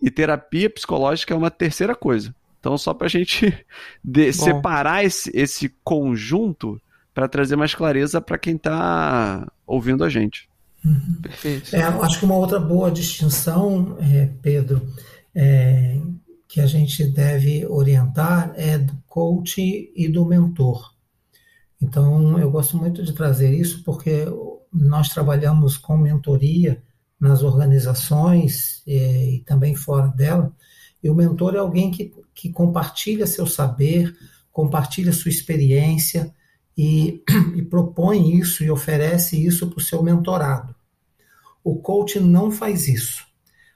e 0.00 0.10
terapia 0.10 0.70
psicológica 0.70 1.34
é 1.34 1.36
uma 1.36 1.50
terceira 1.50 1.94
coisa. 1.94 2.34
Então, 2.60 2.78
só 2.78 2.94
para 2.94 3.06
a 3.06 3.10
gente 3.10 3.66
de, 4.02 4.32
separar 4.32 5.04
esse, 5.04 5.30
esse 5.34 5.74
conjunto 5.82 6.80
para 7.12 7.28
trazer 7.28 7.56
mais 7.56 7.74
clareza 7.74 8.20
para 8.20 8.38
quem 8.38 8.54
está 8.54 9.50
ouvindo 9.66 10.04
a 10.04 10.08
gente. 10.08 10.48
Uhum. 10.84 11.18
Perfeito. 11.20 11.74
É, 11.74 11.82
acho 11.82 12.20
que 12.20 12.24
uma 12.24 12.36
outra 12.36 12.60
boa 12.60 12.90
distinção, 12.90 13.96
é, 14.00 14.30
Pedro, 14.40 14.86
é, 15.34 15.98
que 16.56 16.60
a 16.62 16.66
gente 16.66 17.04
deve 17.04 17.66
orientar 17.66 18.50
é 18.56 18.78
do 18.78 18.96
coach 19.06 19.92
e 19.94 20.08
do 20.08 20.24
mentor. 20.24 20.90
Então, 21.78 22.38
eu 22.38 22.50
gosto 22.50 22.78
muito 22.78 23.02
de 23.02 23.12
trazer 23.12 23.52
isso 23.52 23.84
porque 23.84 24.24
nós 24.72 25.10
trabalhamos 25.10 25.76
com 25.76 25.98
mentoria 25.98 26.82
nas 27.20 27.42
organizações 27.42 28.82
e, 28.86 28.94
é, 28.94 29.30
e 29.34 29.40
também 29.40 29.74
fora 29.74 30.08
dela. 30.08 30.50
E 31.04 31.10
o 31.10 31.14
mentor 31.14 31.56
é 31.56 31.58
alguém 31.58 31.90
que, 31.90 32.10
que 32.34 32.48
compartilha 32.48 33.26
seu 33.26 33.46
saber, 33.46 34.16
compartilha 34.50 35.12
sua 35.12 35.28
experiência 35.28 36.34
e, 36.74 37.22
e 37.54 37.60
propõe 37.64 38.34
isso 38.34 38.64
e 38.64 38.70
oferece 38.70 39.44
isso 39.44 39.68
para 39.68 39.78
o 39.78 39.84
seu 39.84 40.02
mentorado. 40.02 40.74
O 41.62 41.76
coach 41.76 42.18
não 42.18 42.50
faz 42.50 42.88
isso. 42.88 43.26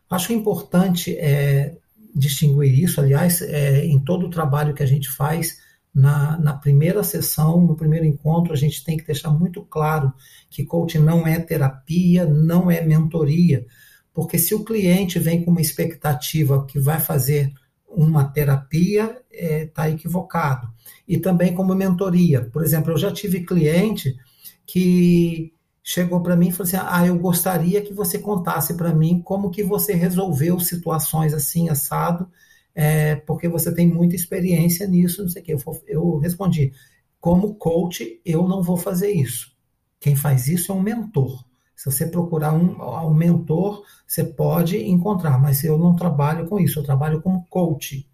Acho 0.09 0.33
importante 0.33 1.15
é, 1.19 1.77
distinguir 2.14 2.79
isso. 2.83 3.00
Aliás, 3.00 3.43
é, 3.43 3.85
em 3.85 3.99
todo 3.99 4.26
o 4.26 4.31
trabalho 4.31 4.75
que 4.75 4.83
a 4.83 4.87
gente 4.87 5.09
faz, 5.11 5.59
na, 5.95 6.38
na, 6.38 6.55
primeira 6.55 7.02
sessão, 7.02 7.61
no 7.61 7.75
primeiro 7.75 8.07
encontro, 8.07 8.52
a 8.52 8.57
gente 8.57 8.85
tem 8.85 8.97
que 8.97 9.07
deixar 9.07 9.31
muito 9.31 9.62
claro 9.62 10.12
que 10.49 10.64
coaching 10.64 10.99
não 10.99 11.26
é 11.26 11.38
terapia, 11.40 12.25
não 12.25 12.71
é 12.71 12.81
mentoria. 12.81 13.67
Porque 14.12 14.38
se 14.38 14.55
o 14.55 14.64
cliente 14.64 15.19
vem 15.19 15.45
com 15.45 15.50
uma 15.50 15.61
expectativa 15.61 16.64
que 16.67 16.79
vai 16.79 17.00
fazer 17.00 17.52
uma 17.88 18.25
terapia, 18.25 19.21
está 19.31 19.55
é, 19.55 19.67
tá 19.67 19.90
equivocado. 19.90 20.69
E 21.07 21.19
também 21.19 21.55
como 21.55 21.75
mentoria. 21.75 22.43
Por 22.43 22.62
exemplo, 22.62 22.93
eu 22.93 22.97
já 22.97 23.12
tive 23.12 23.45
cliente 23.45 24.17
que 24.64 25.52
chegou 25.83 26.23
para 26.23 26.37
mim 26.37 26.49
e 26.49 26.53
falou 26.53 26.67
assim: 26.69 26.77
"Ah, 26.81 27.07
eu 27.07 27.19
gostaria 27.19 27.83
que 27.83 27.93
você 27.95 28.19
contasse 28.19 28.75
para 28.75 28.95
mim 28.95 29.21
como 29.23 29.51
que 29.51 29.63
você 29.63 29.95
resolveu 29.95 30.59
situações 30.61 31.35
assim 31.35 31.69
assado, 31.69 32.29
é, 32.75 33.17
porque 33.17 33.49
você 33.49 33.75
tem 33.75 33.87
muita 33.87 34.15
experiência 34.17 34.87
nisso, 34.87 35.23
não 35.23 35.29
sei 35.29 35.43
o 35.43 35.45
quê". 35.45 35.53
Eu, 35.55 35.83
eu 35.87 36.19
respondi: 36.19 36.73
"Como 37.21 37.55
coach, 37.55 38.21
eu 38.25 38.47
não 38.49 38.63
vou 38.63 38.77
fazer 38.77 39.11
isso. 39.13 39.53
Quem 40.01 40.17
faz 40.17 40.49
isso 40.49 40.73
é 40.73 40.75
um 40.75 40.83
mentor. 40.83 41.45
Se 41.77 41.91
você 41.91 42.07
procurar 42.07 42.53
um, 42.53 42.81
um 43.09 43.15
mentor, 43.15 43.85
você 44.07 44.25
pode 44.25 44.77
encontrar, 44.79 45.39
mas 45.41 45.65
eu 45.65 45.79
não 45.79 45.97
trabalho 45.97 46.47
com 46.49 46.59
isso, 46.61 46.79
eu 46.79 46.85
trabalho 46.85 47.23
como 47.23 47.47
coach. 47.49 48.10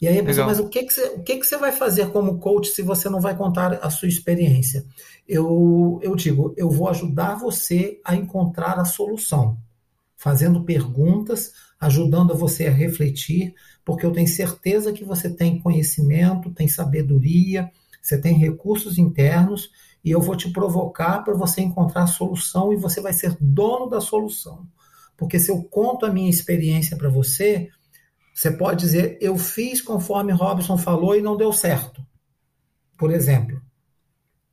E 0.00 0.08
aí 0.08 0.20
mas 0.22 0.58
o 0.58 0.68
que, 0.68 0.82
que, 0.82 0.92
você, 0.92 1.04
o 1.08 1.22
que, 1.22 1.36
que 1.36 1.46
você 1.46 1.56
vai 1.56 1.72
fazer 1.72 2.10
como 2.10 2.38
coach 2.38 2.68
se 2.68 2.82
você 2.82 3.08
não 3.08 3.20
vai 3.20 3.36
contar 3.36 3.78
a 3.82 3.90
sua 3.90 4.08
experiência? 4.08 4.84
Eu, 5.26 5.98
eu 6.02 6.14
digo, 6.14 6.52
eu 6.56 6.70
vou 6.70 6.88
ajudar 6.88 7.36
você 7.36 8.00
a 8.04 8.14
encontrar 8.14 8.78
a 8.78 8.84
solução, 8.84 9.56
fazendo 10.16 10.64
perguntas, 10.64 11.52
ajudando 11.80 12.34
você 12.34 12.66
a 12.66 12.70
refletir, 12.70 13.54
porque 13.84 14.04
eu 14.04 14.12
tenho 14.12 14.28
certeza 14.28 14.92
que 14.92 15.04
você 15.04 15.30
tem 15.30 15.58
conhecimento, 15.58 16.50
tem 16.50 16.68
sabedoria, 16.68 17.70
você 18.02 18.20
tem 18.20 18.36
recursos 18.36 18.98
internos, 18.98 19.70
e 20.04 20.10
eu 20.10 20.20
vou 20.20 20.36
te 20.36 20.50
provocar 20.50 21.20
para 21.20 21.32
você 21.32 21.62
encontrar 21.62 22.02
a 22.02 22.06
solução 22.06 22.72
e 22.72 22.76
você 22.76 23.00
vai 23.00 23.14
ser 23.14 23.34
dono 23.40 23.88
da 23.88 24.00
solução. 24.00 24.66
Porque 25.16 25.38
se 25.38 25.50
eu 25.50 25.62
conto 25.62 26.04
a 26.04 26.12
minha 26.12 26.28
experiência 26.28 26.96
para 26.96 27.08
você, 27.08 27.70
você 28.34 28.50
pode 28.50 28.80
dizer, 28.80 29.16
eu 29.20 29.38
fiz 29.38 29.80
conforme 29.80 30.32
Robson 30.32 30.76
falou 30.76 31.14
e 31.14 31.22
não 31.22 31.36
deu 31.36 31.52
certo. 31.52 32.04
Por 32.98 33.12
exemplo, 33.12 33.62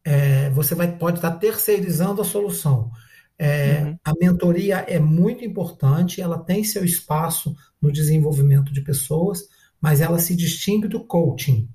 é, 0.04 0.52
você 0.52 0.76
vai, 0.76 0.96
pode 0.96 1.18
estar 1.18 1.32
terceirizando 1.32 2.22
a 2.22 2.26
solução. 2.26 2.92
É, 3.40 3.82
uhum. 3.82 3.98
A 4.06 4.14
mentoria 4.20 4.78
é 4.88 5.00
muito 5.00 5.44
importante, 5.44 6.22
ela 6.22 6.38
tem 6.38 6.64
seu 6.64 6.86
espaço 6.86 7.56
no 7.82 7.92
desenvolvimento 7.92 8.72
de 8.72 8.82
pessoas, 8.82 9.48
mas 9.82 10.00
ela 10.00 10.20
se 10.20 10.36
distingue 10.36 10.88
do 10.88 11.04
coaching. 11.04 11.68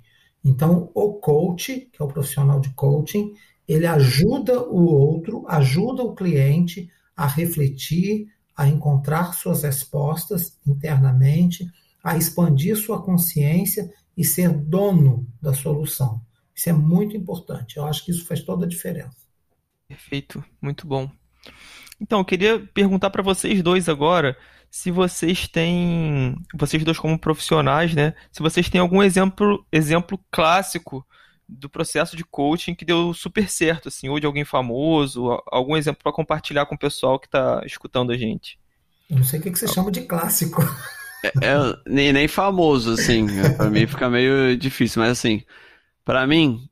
Então, 0.44 0.92
o 0.94 1.14
coach, 1.14 1.88
que 1.92 2.00
é 2.00 2.04
o 2.04 2.08
profissional 2.08 2.60
de 2.60 2.72
coaching, 2.74 3.34
ele 3.66 3.84
ajuda 3.84 4.62
o 4.62 4.84
outro, 4.84 5.44
ajuda 5.48 6.04
o 6.04 6.14
cliente 6.14 6.88
a 7.16 7.26
refletir, 7.26 8.28
a 8.56 8.68
encontrar 8.68 9.34
suas 9.34 9.64
respostas 9.64 10.56
internamente, 10.64 11.68
a 12.06 12.16
expandir 12.16 12.76
sua 12.76 13.02
consciência 13.02 13.92
e 14.16 14.24
ser 14.24 14.48
dono 14.48 15.26
da 15.42 15.52
solução. 15.52 16.22
Isso 16.54 16.68
é 16.68 16.72
muito 16.72 17.16
importante. 17.16 17.78
Eu 17.78 17.84
acho 17.84 18.04
que 18.04 18.12
isso 18.12 18.24
faz 18.24 18.44
toda 18.44 18.64
a 18.64 18.68
diferença. 18.68 19.16
Perfeito, 19.88 20.42
muito 20.62 20.86
bom. 20.86 21.10
Então, 22.00 22.20
eu 22.20 22.24
queria 22.24 22.60
perguntar 22.72 23.10
para 23.10 23.24
vocês 23.24 23.60
dois 23.60 23.88
agora 23.88 24.38
se 24.70 24.92
vocês 24.92 25.48
têm, 25.48 26.36
vocês 26.54 26.84
dois 26.84 26.96
como 26.96 27.18
profissionais, 27.18 27.92
né? 27.92 28.14
Se 28.30 28.40
vocês 28.40 28.70
têm 28.70 28.80
algum 28.80 29.02
exemplo, 29.02 29.66
exemplo 29.72 30.16
clássico 30.30 31.04
do 31.48 31.68
processo 31.68 32.16
de 32.16 32.24
coaching 32.24 32.76
que 32.76 32.84
deu 32.84 33.12
super 33.14 33.50
certo, 33.50 33.88
assim, 33.88 34.08
ou 34.08 34.20
de 34.20 34.26
alguém 34.26 34.44
famoso, 34.44 35.42
algum 35.48 35.76
exemplo 35.76 36.04
para 36.04 36.12
compartilhar 36.12 36.66
com 36.66 36.76
o 36.76 36.78
pessoal 36.78 37.18
que 37.18 37.26
está 37.26 37.62
escutando 37.66 38.12
a 38.12 38.16
gente. 38.16 38.60
Eu 39.10 39.16
não 39.16 39.24
sei 39.24 39.40
o 39.40 39.42
que, 39.42 39.50
você 39.50 39.66
chama 39.66 39.90
de 39.90 40.02
clássico. 40.02 40.62
É, 41.24 41.28
é, 41.28 41.78
nem, 41.86 42.12
nem 42.12 42.28
famoso, 42.28 42.92
assim. 42.92 43.26
Para 43.56 43.70
mim 43.70 43.86
fica 43.86 44.08
meio 44.08 44.56
difícil, 44.56 45.02
mas 45.02 45.12
assim, 45.12 45.42
para 46.04 46.26
mim, 46.26 46.68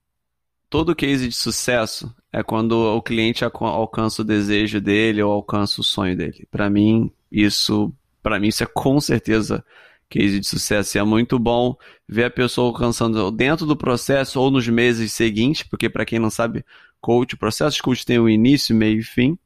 todo 0.69 0.95
case 0.95 1.29
de 1.29 1.35
sucesso 1.35 2.15
é 2.33 2.43
quando 2.43 2.73
o 2.73 3.03
cliente 3.03 3.45
alcança 3.45 4.23
o 4.23 4.25
desejo 4.25 4.81
dele 4.81 5.23
ou 5.23 5.33
alcança 5.33 5.81
o 5.81 5.85
sonho 5.85 6.17
dele. 6.17 6.47
Para 6.51 6.69
mim, 6.69 7.11
isso, 7.31 7.93
para 8.23 8.41
mim 8.41 8.49
isso 8.49 8.63
é 8.63 8.67
com 8.67 9.01
certeza 9.01 9.65
case 10.09 10.39
de 10.41 10.47
sucesso. 10.47 10.97
E 10.97 11.01
é 11.01 11.05
muito 11.05 11.39
bom 11.39 11.77
ver 12.09 12.25
a 12.25 12.31
pessoa 12.31 12.69
alcançando 12.69 13.31
dentro 13.31 13.67
do 13.67 13.77
processo 13.77 14.41
ou 14.41 14.51
nos 14.51 14.69
meses 14.69 15.13
seguintes, 15.13 15.63
porque 15.63 15.89
para 15.89 16.05
quem 16.05 16.19
não 16.19 16.31
sabe, 16.31 16.65
coach, 17.01 17.37
processo 17.37 17.77
de 17.77 17.83
coach 17.83 18.05
tem 18.05 18.19
um 18.19 18.29
início, 18.29 18.75
meio 18.75 19.01
e 19.01 19.03
fim. 19.03 19.39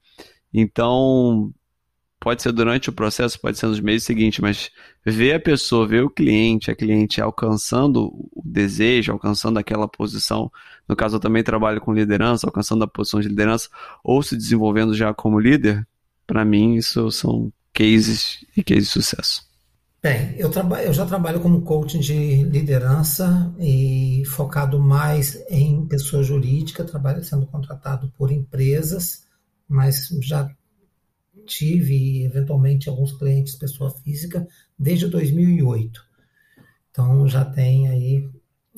Então, 0.52 1.52
pode 2.20 2.42
ser 2.42 2.52
durante 2.52 2.90
o 2.90 2.92
processo, 2.92 3.40
pode 3.40 3.58
ser 3.58 3.66
nos 3.66 3.80
meses 3.80 4.04
seguintes, 4.04 4.40
mas 4.40 4.70
ver 5.04 5.34
a 5.34 5.40
pessoa, 5.40 5.86
ver 5.86 6.02
o 6.02 6.10
cliente, 6.10 6.70
a 6.70 6.74
cliente 6.74 7.20
alcançando 7.20 8.06
o 8.06 8.42
desejo, 8.44 9.12
alcançando 9.12 9.58
aquela 9.58 9.86
posição, 9.86 10.50
no 10.88 10.96
caso 10.96 11.16
eu 11.16 11.20
também 11.20 11.42
trabalho 11.42 11.80
com 11.80 11.92
liderança, 11.92 12.46
alcançando 12.46 12.84
a 12.84 12.88
posição 12.88 13.20
de 13.20 13.28
liderança, 13.28 13.68
ou 14.02 14.22
se 14.22 14.36
desenvolvendo 14.36 14.94
já 14.94 15.14
como 15.14 15.38
líder, 15.38 15.86
para 16.26 16.44
mim 16.44 16.74
isso 16.74 17.10
são 17.10 17.52
cases 17.72 18.44
e 18.56 18.62
cases 18.62 18.84
de 18.84 18.90
sucesso. 18.90 19.48
Bem, 20.00 20.34
eu, 20.36 20.50
eu 20.84 20.92
já 20.92 21.04
trabalho 21.04 21.40
como 21.40 21.62
coaching 21.62 21.98
de 21.98 22.44
liderança 22.44 23.52
e 23.58 24.22
focado 24.26 24.78
mais 24.78 25.44
em 25.50 25.84
pessoa 25.86 26.22
jurídica, 26.22 26.84
trabalho 26.84 27.22
sendo 27.24 27.46
contratado 27.46 28.12
por 28.16 28.30
empresas, 28.30 29.26
mas 29.68 30.08
já 30.22 30.48
tive 31.48 32.24
eventualmente 32.24 32.88
alguns 32.88 33.12
clientes 33.12 33.56
pessoa 33.56 33.90
física 33.90 34.46
desde 34.78 35.08
2008. 35.08 36.00
Então 36.90 37.26
já 37.26 37.44
tem 37.44 37.88
aí 37.88 38.28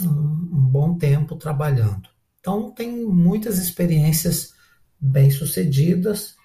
um, 0.00 0.08
um 0.08 0.68
bom 0.70 0.96
tempo 0.96 1.36
trabalhando. 1.36 2.08
Então 2.38 2.70
tem 2.70 3.04
muitas 3.06 3.58
experiências 3.58 4.54
bem 5.00 5.30
sucedidas. 5.30 6.36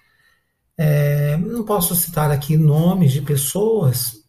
É, 0.76 1.36
não 1.36 1.64
posso 1.64 1.94
citar 1.94 2.30
aqui 2.30 2.56
nomes 2.56 3.12
de 3.12 3.22
pessoas. 3.22 4.24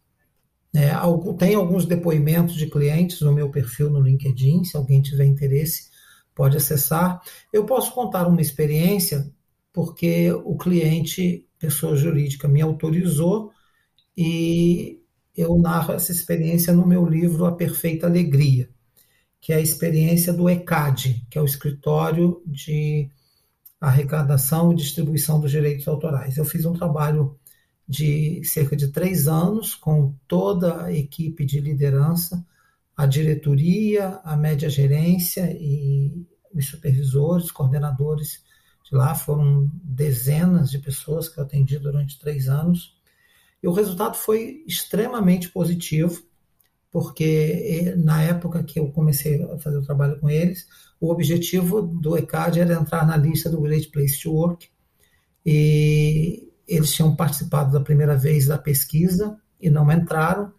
É, 0.74 0.92
tem 1.38 1.56
alguns 1.56 1.86
depoimentos 1.86 2.56
de 2.56 2.68
clientes 2.68 3.22
no 3.22 3.34
meu 3.34 3.50
perfil 3.50 3.90
no 3.90 4.02
LinkedIn. 4.02 4.64
Se 4.64 4.78
alguém 4.78 5.02
tiver 5.02 5.26
interesse, 5.26 5.90
pode 6.36 6.56
acessar. 6.56 7.22
Eu 7.52 7.66
posso 7.66 7.94
contar 7.94 8.28
uma 8.28 8.42
experiência 8.42 9.30
porque 9.74 10.32
o 10.32 10.58
cliente 10.58 11.47
pessoa 11.60 11.96
jurídica 11.96 12.48
me 12.48 12.62
autorizou 12.62 13.52
e 14.16 15.02
eu 15.36 15.58
narro 15.58 15.94
essa 15.94 16.12
experiência 16.12 16.74
no 16.74 16.86
meu 16.86 17.06
livro 17.06 17.46
A 17.46 17.56
Perfeita 17.56 18.08
Alegria, 18.08 18.70
que 19.40 19.54
é 19.54 19.58
a 19.58 19.62
experiência 19.62 20.34
do 20.34 20.50
ECAD, 20.50 21.26
que 21.30 21.38
é 21.38 21.42
o 21.42 21.46
Escritório 21.46 22.42
de 22.46 23.10
Arrecadação 23.80 24.72
e 24.72 24.76
Distribuição 24.76 25.40
dos 25.40 25.52
Direitos 25.52 25.88
Autorais. 25.88 26.38
Eu 26.38 26.46
fiz 26.46 26.66
um 26.66 26.74
trabalho 26.74 27.38
de 27.88 28.44
cerca 28.44 28.76
de 28.76 28.88
três 28.90 29.28
anos 29.28 29.76
com 29.76 30.14
toda 30.28 30.84
a 30.84 30.94
equipe 30.94 31.46
de 31.46 31.60
liderança, 31.60 32.46
a 32.96 33.06
diretoria, 33.06 34.20
a 34.24 34.36
média 34.36 34.70
gerência 34.70 35.52
e 35.54 36.26
os 36.54 36.66
supervisores, 36.66 37.52
coordenadores 37.52 38.44
de 38.90 38.96
lá 38.96 39.14
foram 39.14 39.70
dezenas 39.84 40.70
de 40.70 40.80
pessoas 40.80 41.28
que 41.28 41.38
eu 41.38 41.44
atendi 41.44 41.78
durante 41.78 42.20
três 42.20 42.48
anos. 42.48 42.96
E 43.62 43.68
o 43.68 43.74
resultado 43.74 44.16
foi 44.16 44.64
extremamente 44.66 45.50
positivo, 45.50 46.24
porque 46.90 47.84
eh, 47.86 47.96
na 47.98 48.22
época 48.24 48.64
que 48.64 48.80
eu 48.80 48.90
comecei 48.92 49.44
a 49.44 49.58
fazer 49.58 49.78
o 49.78 49.86
trabalho 49.86 50.18
com 50.20 50.30
eles, 50.30 50.68
o 51.02 51.12
objetivo 51.12 51.82
do 51.82 52.18
ECAD 52.18 52.62
era 52.62 52.76
entrar 52.76 53.06
na 53.06 53.18
lista 53.18 53.50
do 53.50 53.62
Great 53.62 53.90
Place 53.90 54.22
to 54.22 54.32
Work. 54.32 54.70
E 55.46 56.50
eles 56.66 56.94
tinham 56.94 57.16
participado 57.16 57.72
da 57.72 57.82
primeira 57.82 58.16
vez 58.16 58.48
da 58.48 58.58
pesquisa 58.58 59.38
e 59.60 59.70
não 59.70 59.92
entraram. 59.92 60.54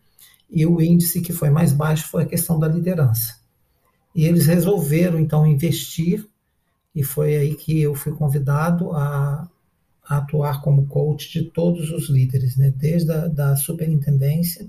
E 0.50 0.66
o 0.66 0.80
índice 0.82 1.22
que 1.22 1.32
foi 1.32 1.48
mais 1.48 1.72
baixo 1.72 2.08
foi 2.08 2.24
a 2.24 2.26
questão 2.26 2.58
da 2.58 2.68
liderança. 2.68 3.38
E 4.14 4.26
eles 4.26 4.46
resolveram 4.46 5.18
então 5.18 5.46
investir 5.46 6.27
e 6.98 7.04
foi 7.04 7.36
aí 7.36 7.54
que 7.54 7.80
eu 7.80 7.94
fui 7.94 8.10
convidado 8.10 8.90
a, 8.90 9.48
a 10.04 10.16
atuar 10.16 10.60
como 10.60 10.88
coach 10.88 11.30
de 11.32 11.48
todos 11.48 11.92
os 11.92 12.10
líderes, 12.10 12.56
né? 12.56 12.72
desde 12.76 13.12
a 13.12 13.28
da 13.28 13.54
superintendência, 13.54 14.68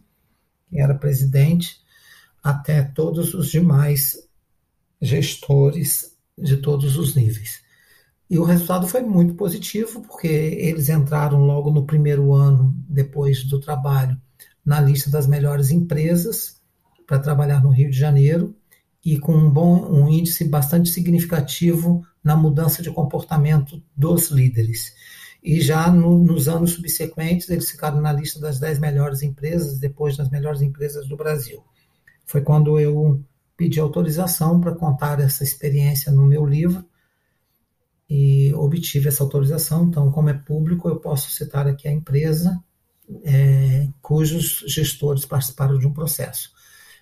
que 0.70 0.80
era 0.80 0.94
presidente, 0.94 1.82
até 2.44 2.84
todos 2.84 3.34
os 3.34 3.50
demais 3.50 4.15
gestores 5.02 6.15
de 6.38 6.58
todos 6.58 6.98
os 6.98 7.15
níveis. 7.15 7.62
E 8.30 8.38
o 8.38 8.44
resultado 8.44 8.88
foi 8.88 9.02
muito 9.02 9.34
positivo, 9.34 10.02
porque 10.02 10.28
eles 10.28 10.88
entraram 10.88 11.44
logo 11.48 11.72
no 11.72 11.88
primeiro 11.88 12.32
ano, 12.32 12.76
depois 12.88 13.44
do 13.44 13.60
trabalho, 13.60 14.15
na 14.63 14.80
lista 14.80 15.10
das 15.10 15.26
melhores 15.26 15.72
empresas 15.72 16.62
para 17.08 17.18
trabalhar 17.18 17.63
no 17.63 17.72
Rio 17.72 17.89
de 17.89 17.98
Janeiro 17.98 18.56
e 19.04 19.18
com 19.18 19.34
um 19.34 19.50
bom 19.50 19.84
um 19.92 20.08
índice 20.08 20.44
bastante 20.44 20.89
significativo 20.89 22.06
na 22.24 22.36
mudança 22.36 22.82
de 22.82 22.92
comportamento 22.92 23.82
dos 23.96 24.30
líderes. 24.30 24.94
E 25.42 25.62
já 25.62 25.90
no, 25.90 26.24
nos 26.24 26.48
anos 26.48 26.72
subsequentes, 26.72 27.50
eles 27.50 27.70
ficaram 27.70 28.02
na 28.02 28.12
lista 28.12 28.40
das 28.40 28.60
10 28.60 28.80
melhores 28.80 29.22
empresas, 29.22 29.80
depois 29.80 30.18
das 30.18 30.30
melhores 30.30 30.62
empresas 30.62 31.08
do 31.08 31.16
Brasil. 31.16 31.64
Foi 32.26 32.42
quando 32.42 32.80
eu 32.80 33.24
pedi 33.56 33.80
autorização 33.80 34.60
para 34.60 34.76
contar 34.76 35.20
essa 35.20 35.44
experiência 35.44 36.12
no 36.12 36.26
meu 36.26 36.46
livro 36.46 36.86
e 38.10 38.54
obtive 38.54 39.08
essa 39.08 39.24
autorização. 39.24 39.86
Então, 39.86 40.12
como 40.12 40.30
é 40.30 40.34
público, 40.34 40.90
eu 40.90 40.98
posso 40.98 41.32
citar 41.32 41.68
aqui 41.68 41.88
a 41.88 41.92
empresa 41.92 42.62
é, 43.24 43.88
cujos 44.02 44.64
gestores 44.68 45.26
participaram 45.26 45.78
de 45.78 45.88
um 45.88 45.94
processo. 45.94 46.52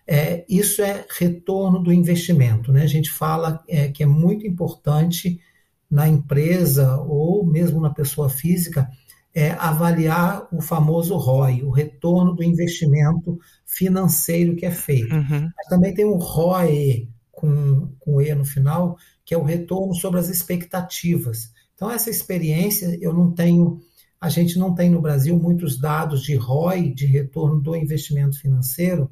É, 0.08 0.46
isso 0.48 0.82
é 0.82 1.06
retorno 1.20 1.80
do 1.80 1.92
investimento. 1.92 2.72
Né? 2.72 2.84
A 2.84 2.88
gente 2.88 3.12
fala 3.12 3.62
é, 3.68 3.90
que 3.90 4.02
é 4.02 4.06
muito 4.06 4.48
importante 4.48 5.40
na 5.90 6.08
empresa 6.08 6.98
ou 7.02 7.46
mesmo 7.46 7.82
na 7.82 7.90
pessoa 7.90 8.30
física 8.30 8.90
é, 9.34 9.52
avaliar 9.52 10.48
o 10.52 10.62
famoso 10.62 11.16
ROI, 11.16 11.62
o 11.62 11.70
retorno 11.70 12.34
do 12.34 12.44
investimento 12.44 13.40
financeiro 13.66 14.56
que 14.56 14.66
é 14.66 14.72
feito. 14.72 15.14
Uhum. 15.14 15.52
Mas 15.56 15.68
também 15.70 15.94
tem 15.94 16.06
o 16.06 16.16
ROE 16.16 17.08
com, 17.32 17.92
com 18.00 18.20
E 18.20 18.34
no 18.34 18.44
final, 18.44 18.98
que 19.24 19.36
é 19.36 19.38
o 19.38 19.44
retorno 19.44 19.94
sobre 19.94 20.20
as 20.20 20.28
expectativas. 20.28 21.52
Então, 21.76 21.92
essa 21.92 22.10
experiência 22.10 22.98
eu 23.00 23.14
não 23.14 23.32
tenho, 23.32 23.80
a 24.20 24.28
gente 24.28 24.58
não 24.58 24.74
tem 24.74 24.90
no 24.90 25.02
Brasil 25.02 25.38
muitos 25.38 25.80
dados 25.80 26.24
de 26.24 26.36
ROI, 26.36 26.92
de 26.92 27.06
retorno 27.06 27.62
do 27.62 27.76
investimento 27.76 28.40
financeiro, 28.40 29.12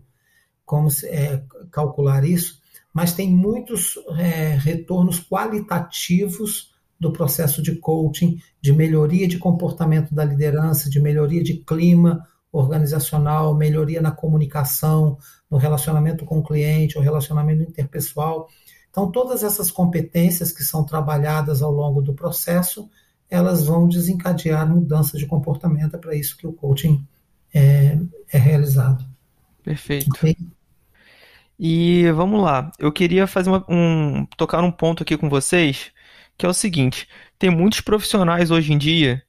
como 0.65 0.89
é, 1.03 1.41
calcular 1.71 2.25
isso, 2.25 2.59
mas 2.93 3.13
tem 3.13 3.29
muitos 3.29 3.95
é, 4.17 4.55
retornos 4.55 5.19
qualitativos 5.19 6.73
do 6.99 7.11
processo 7.11 7.61
de 7.61 7.75
coaching, 7.75 8.39
de 8.61 8.71
melhoria 8.71 9.27
de 9.27 9.37
comportamento 9.37 10.15
da 10.15 10.23
liderança, 10.23 10.89
de 10.89 10.99
melhoria 10.99 11.43
de 11.43 11.55
clima 11.55 12.25
organizacional, 12.51 13.53
melhoria 13.53 14.01
na 14.01 14.11
comunicação, 14.11 15.17
no 15.51 15.57
relacionamento 15.57 16.23
com 16.23 16.39
o 16.39 16.43
cliente, 16.43 16.97
o 16.97 17.01
relacionamento 17.01 17.63
interpessoal. 17.63 18.47
Então, 18.89 19.11
todas 19.11 19.43
essas 19.43 19.69
competências 19.69 20.53
que 20.53 20.63
são 20.63 20.85
trabalhadas 20.85 21.61
ao 21.61 21.71
longo 21.71 22.01
do 22.01 22.13
processo, 22.13 22.89
elas 23.29 23.65
vão 23.65 23.89
desencadear 23.89 24.69
mudança 24.69 25.17
de 25.17 25.25
comportamento. 25.25 25.95
É 25.95 25.99
para 25.99 26.15
isso 26.15 26.37
que 26.37 26.47
o 26.47 26.53
coaching 26.53 27.05
é, 27.53 27.99
é 28.31 28.37
realizado. 28.37 29.05
Perfeito. 29.65 30.11
Okay? 30.11 30.37
E 31.59 32.11
vamos 32.11 32.41
lá, 32.43 32.71
eu 32.77 32.91
queria 32.91 33.25
fazer 33.25 33.49
uma, 33.49 33.65
um 33.67 34.25
tocar 34.37 34.61
um 34.61 34.71
ponto 34.71 35.01
aqui 35.01 35.17
com 35.17 35.29
vocês, 35.29 35.91
que 36.37 36.45
é 36.45 36.49
o 36.49 36.53
seguinte: 36.53 37.07
tem 37.39 37.49
muitos 37.49 37.81
profissionais 37.81 38.51
hoje 38.51 38.71
em 38.71 38.77
dia 38.77 39.23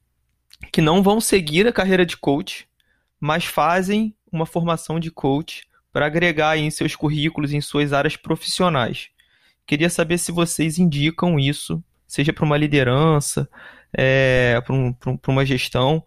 que 0.72 0.82
não 0.82 1.02
vão 1.02 1.20
seguir 1.20 1.66
a 1.66 1.72
carreira 1.72 2.04
de 2.04 2.16
coach, 2.16 2.68
mas 3.18 3.44
fazem 3.44 4.14
uma 4.30 4.44
formação 4.44 5.00
de 5.00 5.10
coach 5.10 5.66
para 5.92 6.06
agregar 6.06 6.58
em 6.58 6.70
seus 6.70 6.94
currículos, 6.94 7.52
em 7.52 7.60
suas 7.60 7.92
áreas 7.92 8.16
profissionais. 8.16 9.08
Queria 9.66 9.88
saber 9.88 10.18
se 10.18 10.32
vocês 10.32 10.78
indicam 10.78 11.38
isso, 11.38 11.82
seja 12.06 12.32
para 12.32 12.44
uma 12.44 12.56
liderança, 12.56 13.48
é, 13.92 14.60
para 14.60 14.74
um, 14.74 14.94
uma 15.28 15.46
gestão, 15.46 16.04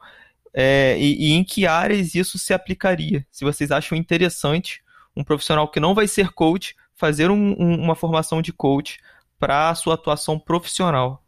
é, 0.54 0.98
e, 1.00 1.30
e 1.30 1.32
em 1.34 1.44
que 1.44 1.66
áreas 1.66 2.16
isso 2.16 2.38
se 2.38 2.54
aplicaria. 2.54 3.26
Se 3.32 3.44
vocês 3.44 3.72
acham 3.72 3.98
interessante 3.98 4.82
um 5.16 5.24
profissional 5.24 5.70
que 5.70 5.80
não 5.80 5.94
vai 5.94 6.08
ser 6.08 6.30
coach 6.32 6.76
fazer 6.96 7.32
um, 7.32 7.56
um, 7.60 7.76
uma 7.82 7.96
formação 7.96 8.42
de 8.42 8.52
coach 8.52 9.00
para 9.40 9.70
a 9.70 9.76
sua 9.76 9.94
atuação 9.94 10.38
profissional? 10.38 11.24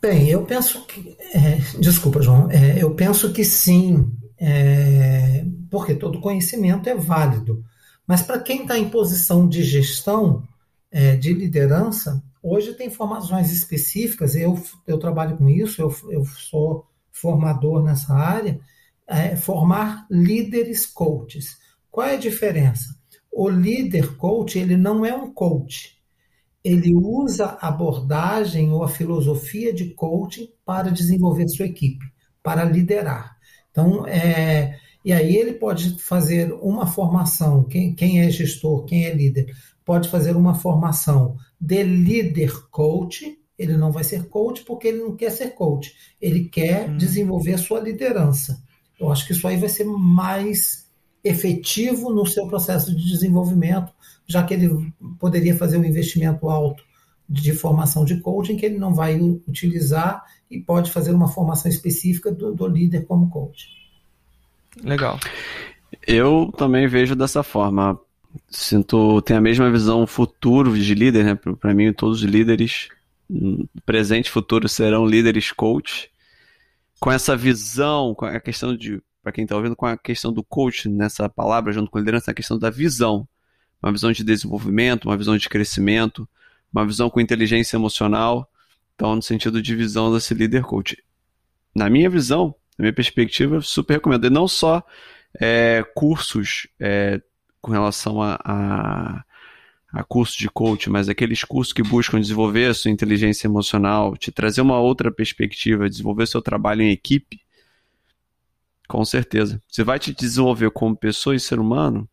Bem, 0.00 0.28
eu 0.28 0.44
penso 0.44 0.84
que. 0.86 1.16
É, 1.32 1.56
desculpa, 1.80 2.22
João. 2.22 2.50
É, 2.50 2.82
eu 2.82 2.94
penso 2.94 3.32
que 3.32 3.44
sim, 3.44 4.12
é, 4.38 5.44
porque 5.70 5.94
todo 5.94 6.20
conhecimento 6.20 6.88
é 6.88 6.94
válido. 6.94 7.64
Mas 8.06 8.22
para 8.22 8.40
quem 8.40 8.62
está 8.62 8.78
em 8.78 8.88
posição 8.88 9.48
de 9.48 9.62
gestão, 9.62 10.42
é, 10.90 11.16
de 11.16 11.32
liderança, 11.32 12.22
hoje 12.42 12.74
tem 12.74 12.90
formações 12.90 13.50
específicas. 13.50 14.34
Eu, 14.34 14.60
eu 14.86 14.98
trabalho 14.98 15.36
com 15.36 15.48
isso, 15.48 15.82
eu, 15.82 15.94
eu 16.10 16.24
sou 16.24 16.86
formador 17.20 17.82
nessa 17.82 18.14
área. 18.14 18.60
É, 19.06 19.36
formar 19.36 20.06
líderes 20.10 20.84
coaches. 20.84 21.56
Qual 21.90 22.06
é 22.06 22.14
a 22.14 22.18
diferença? 22.18 22.94
O 23.32 23.48
líder 23.48 24.16
coach, 24.16 24.58
ele 24.58 24.76
não 24.76 25.04
é 25.04 25.14
um 25.14 25.32
coach. 25.32 25.96
Ele 26.62 26.94
usa 26.94 27.56
a 27.60 27.68
abordagem 27.68 28.70
ou 28.70 28.82
a 28.82 28.88
filosofia 28.88 29.72
de 29.72 29.94
coaching 29.94 30.50
para 30.64 30.90
desenvolver 30.90 31.48
sua 31.48 31.66
equipe, 31.66 32.04
para 32.42 32.64
liderar. 32.64 33.36
Então, 33.70 34.06
é, 34.06 34.78
e 35.04 35.12
aí 35.12 35.36
ele 35.36 35.54
pode 35.54 35.98
fazer 36.02 36.52
uma 36.60 36.86
formação, 36.86 37.64
quem, 37.64 37.94
quem 37.94 38.20
é 38.20 38.30
gestor, 38.30 38.84
quem 38.84 39.06
é 39.06 39.14
líder, 39.14 39.54
pode 39.84 40.08
fazer 40.08 40.36
uma 40.36 40.54
formação 40.54 41.36
de 41.58 41.82
líder 41.82 42.52
coach, 42.70 43.37
ele 43.58 43.76
não 43.76 43.90
vai 43.90 44.04
ser 44.04 44.28
coach 44.28 44.62
porque 44.64 44.88
ele 44.88 44.98
não 44.98 45.16
quer 45.16 45.30
ser 45.30 45.54
coach, 45.54 45.94
ele 46.20 46.44
quer 46.44 46.88
hum. 46.88 46.96
desenvolver 46.96 47.54
a 47.54 47.58
sua 47.58 47.80
liderança. 47.80 48.62
Eu 48.98 49.10
acho 49.10 49.26
que 49.26 49.32
isso 49.32 49.46
aí 49.46 49.56
vai 49.56 49.68
ser 49.68 49.84
mais 49.84 50.86
efetivo 51.22 52.10
no 52.10 52.26
seu 52.26 52.46
processo 52.46 52.94
de 52.94 53.04
desenvolvimento, 53.04 53.92
já 54.26 54.42
que 54.42 54.54
ele 54.54 54.92
poderia 55.18 55.56
fazer 55.56 55.78
um 55.78 55.84
investimento 55.84 56.48
alto 56.48 56.82
de 57.28 57.52
formação 57.52 58.04
de 58.04 58.20
coaching 58.20 58.56
que 58.56 58.64
ele 58.64 58.78
não 58.78 58.94
vai 58.94 59.20
utilizar 59.46 60.24
e 60.50 60.58
pode 60.58 60.90
fazer 60.90 61.12
uma 61.12 61.28
formação 61.28 61.70
específica 61.70 62.32
do, 62.32 62.54
do 62.54 62.66
líder 62.66 63.04
como 63.04 63.28
coach. 63.28 63.68
Legal. 64.82 65.18
Eu 66.06 66.52
também 66.56 66.86
vejo 66.86 67.14
dessa 67.14 67.42
forma. 67.42 67.98
Sinto, 68.48 69.20
tem 69.22 69.36
a 69.36 69.40
mesma 69.40 69.70
visão 69.70 70.06
futuro 70.06 70.78
de 70.78 70.94
líder, 70.94 71.24
né? 71.24 71.34
Para 71.34 71.74
mim, 71.74 71.92
todos 71.92 72.22
os 72.22 72.28
líderes, 72.28 72.88
presente 73.84 74.26
e 74.26 74.30
futuro, 74.30 74.68
serão 74.68 75.06
líderes 75.06 75.52
coach. 75.52 76.10
Com 77.00 77.12
essa 77.12 77.36
visão, 77.36 78.14
com 78.14 78.24
a 78.24 78.40
questão 78.40 78.76
de 78.76 79.00
para 79.22 79.32
quem 79.32 79.44
está 79.44 79.56
ouvindo, 79.56 79.76
com 79.76 79.84
a 79.84 79.96
questão 79.96 80.32
do 80.32 80.42
coach 80.42 80.88
nessa 80.88 81.28
palavra, 81.28 81.72
junto 81.72 81.90
com 81.90 81.98
a 81.98 82.00
liderança, 82.00 82.30
a 82.30 82.34
questão 82.34 82.58
da 82.58 82.70
visão. 82.70 83.28
Uma 83.82 83.92
visão 83.92 84.10
de 84.10 84.24
desenvolvimento, 84.24 85.04
uma 85.04 85.16
visão 85.16 85.36
de 85.36 85.48
crescimento, 85.48 86.26
uma 86.72 86.86
visão 86.86 87.10
com 87.10 87.20
inteligência 87.20 87.76
emocional. 87.76 88.50
Então, 88.94 89.14
no 89.14 89.22
sentido 89.22 89.60
de 89.60 89.76
visão 89.76 90.12
desse 90.12 90.32
líder 90.34 90.62
coach. 90.62 90.96
Na 91.74 91.90
minha 91.90 92.08
visão, 92.08 92.54
na 92.78 92.84
minha 92.84 92.92
perspectiva, 92.92 93.60
super 93.60 93.94
recomendo. 93.94 94.26
E 94.26 94.30
não 94.30 94.48
só 94.48 94.82
é, 95.38 95.84
cursos 95.94 96.66
é, 96.80 97.20
com 97.60 97.70
relação 97.70 98.22
a, 98.22 99.24
a 99.92 100.04
cursos 100.04 100.36
de 100.36 100.48
coach, 100.48 100.90
mas 100.90 101.08
aqueles 101.08 101.44
cursos 101.44 101.72
que 101.72 101.82
buscam 101.82 102.20
desenvolver 102.20 102.66
a 102.66 102.74
sua 102.74 102.90
inteligência 102.90 103.46
emocional, 103.46 104.16
te 104.16 104.30
trazer 104.30 104.60
uma 104.60 104.78
outra 104.78 105.10
perspectiva, 105.10 105.88
desenvolver 105.88 106.26
seu 106.26 106.42
trabalho 106.42 106.82
em 106.82 106.90
equipe 106.90 107.40
com 108.88 109.04
certeza. 109.04 109.62
Você 109.68 109.84
vai 109.84 109.98
te 109.98 110.14
desenvolver 110.14 110.70
como 110.70 110.96
pessoa 110.96 111.36
e 111.36 111.40
ser 111.40 111.60
humano, 111.60 112.08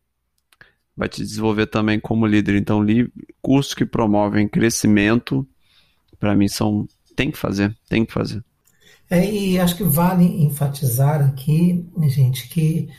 vai 0.94 1.08
te 1.08 1.22
desenvolver 1.22 1.66
também 1.66 1.98
como 1.98 2.26
líder. 2.26 2.54
Então, 2.56 2.84
cursos 3.40 3.72
que 3.72 3.86
promovem 3.86 4.46
crescimento, 4.46 5.48
para 6.20 6.36
mim, 6.36 6.46
são. 6.46 6.86
Tem 7.16 7.30
que 7.30 7.38
fazer, 7.38 7.74
tem 7.88 8.04
que 8.04 8.12
fazer. 8.12 8.44
É, 9.08 9.24
e 9.24 9.58
acho 9.58 9.74
que 9.74 9.84
vale 9.84 10.24
enfatizar 10.44 11.22
aqui, 11.22 11.88
gente, 12.08 12.46
que 12.48 12.90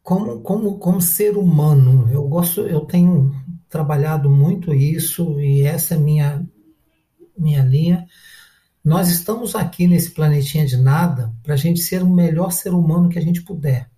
como, 0.00 0.40
como, 0.40 0.78
como 0.78 1.00
ser 1.00 1.36
humano, 1.36 2.08
eu 2.12 2.22
gosto, 2.28 2.60
eu 2.60 2.82
tenho 2.82 3.34
trabalhado 3.74 4.30
muito 4.30 4.72
isso 4.72 5.40
e 5.40 5.62
essa 5.62 5.94
é 5.96 5.98
minha 5.98 6.46
minha 7.36 7.64
linha 7.64 8.06
nós 8.84 9.08
estamos 9.08 9.56
aqui 9.56 9.88
nesse 9.88 10.12
planetinha 10.12 10.64
de 10.64 10.76
nada 10.76 11.34
para 11.42 11.54
a 11.54 11.56
gente 11.56 11.80
ser 11.80 12.00
o 12.04 12.08
melhor 12.08 12.52
ser 12.52 12.72
humano 12.72 13.08
que 13.08 13.18
a 13.18 13.22
gente 13.22 13.42
puder. 13.42 13.90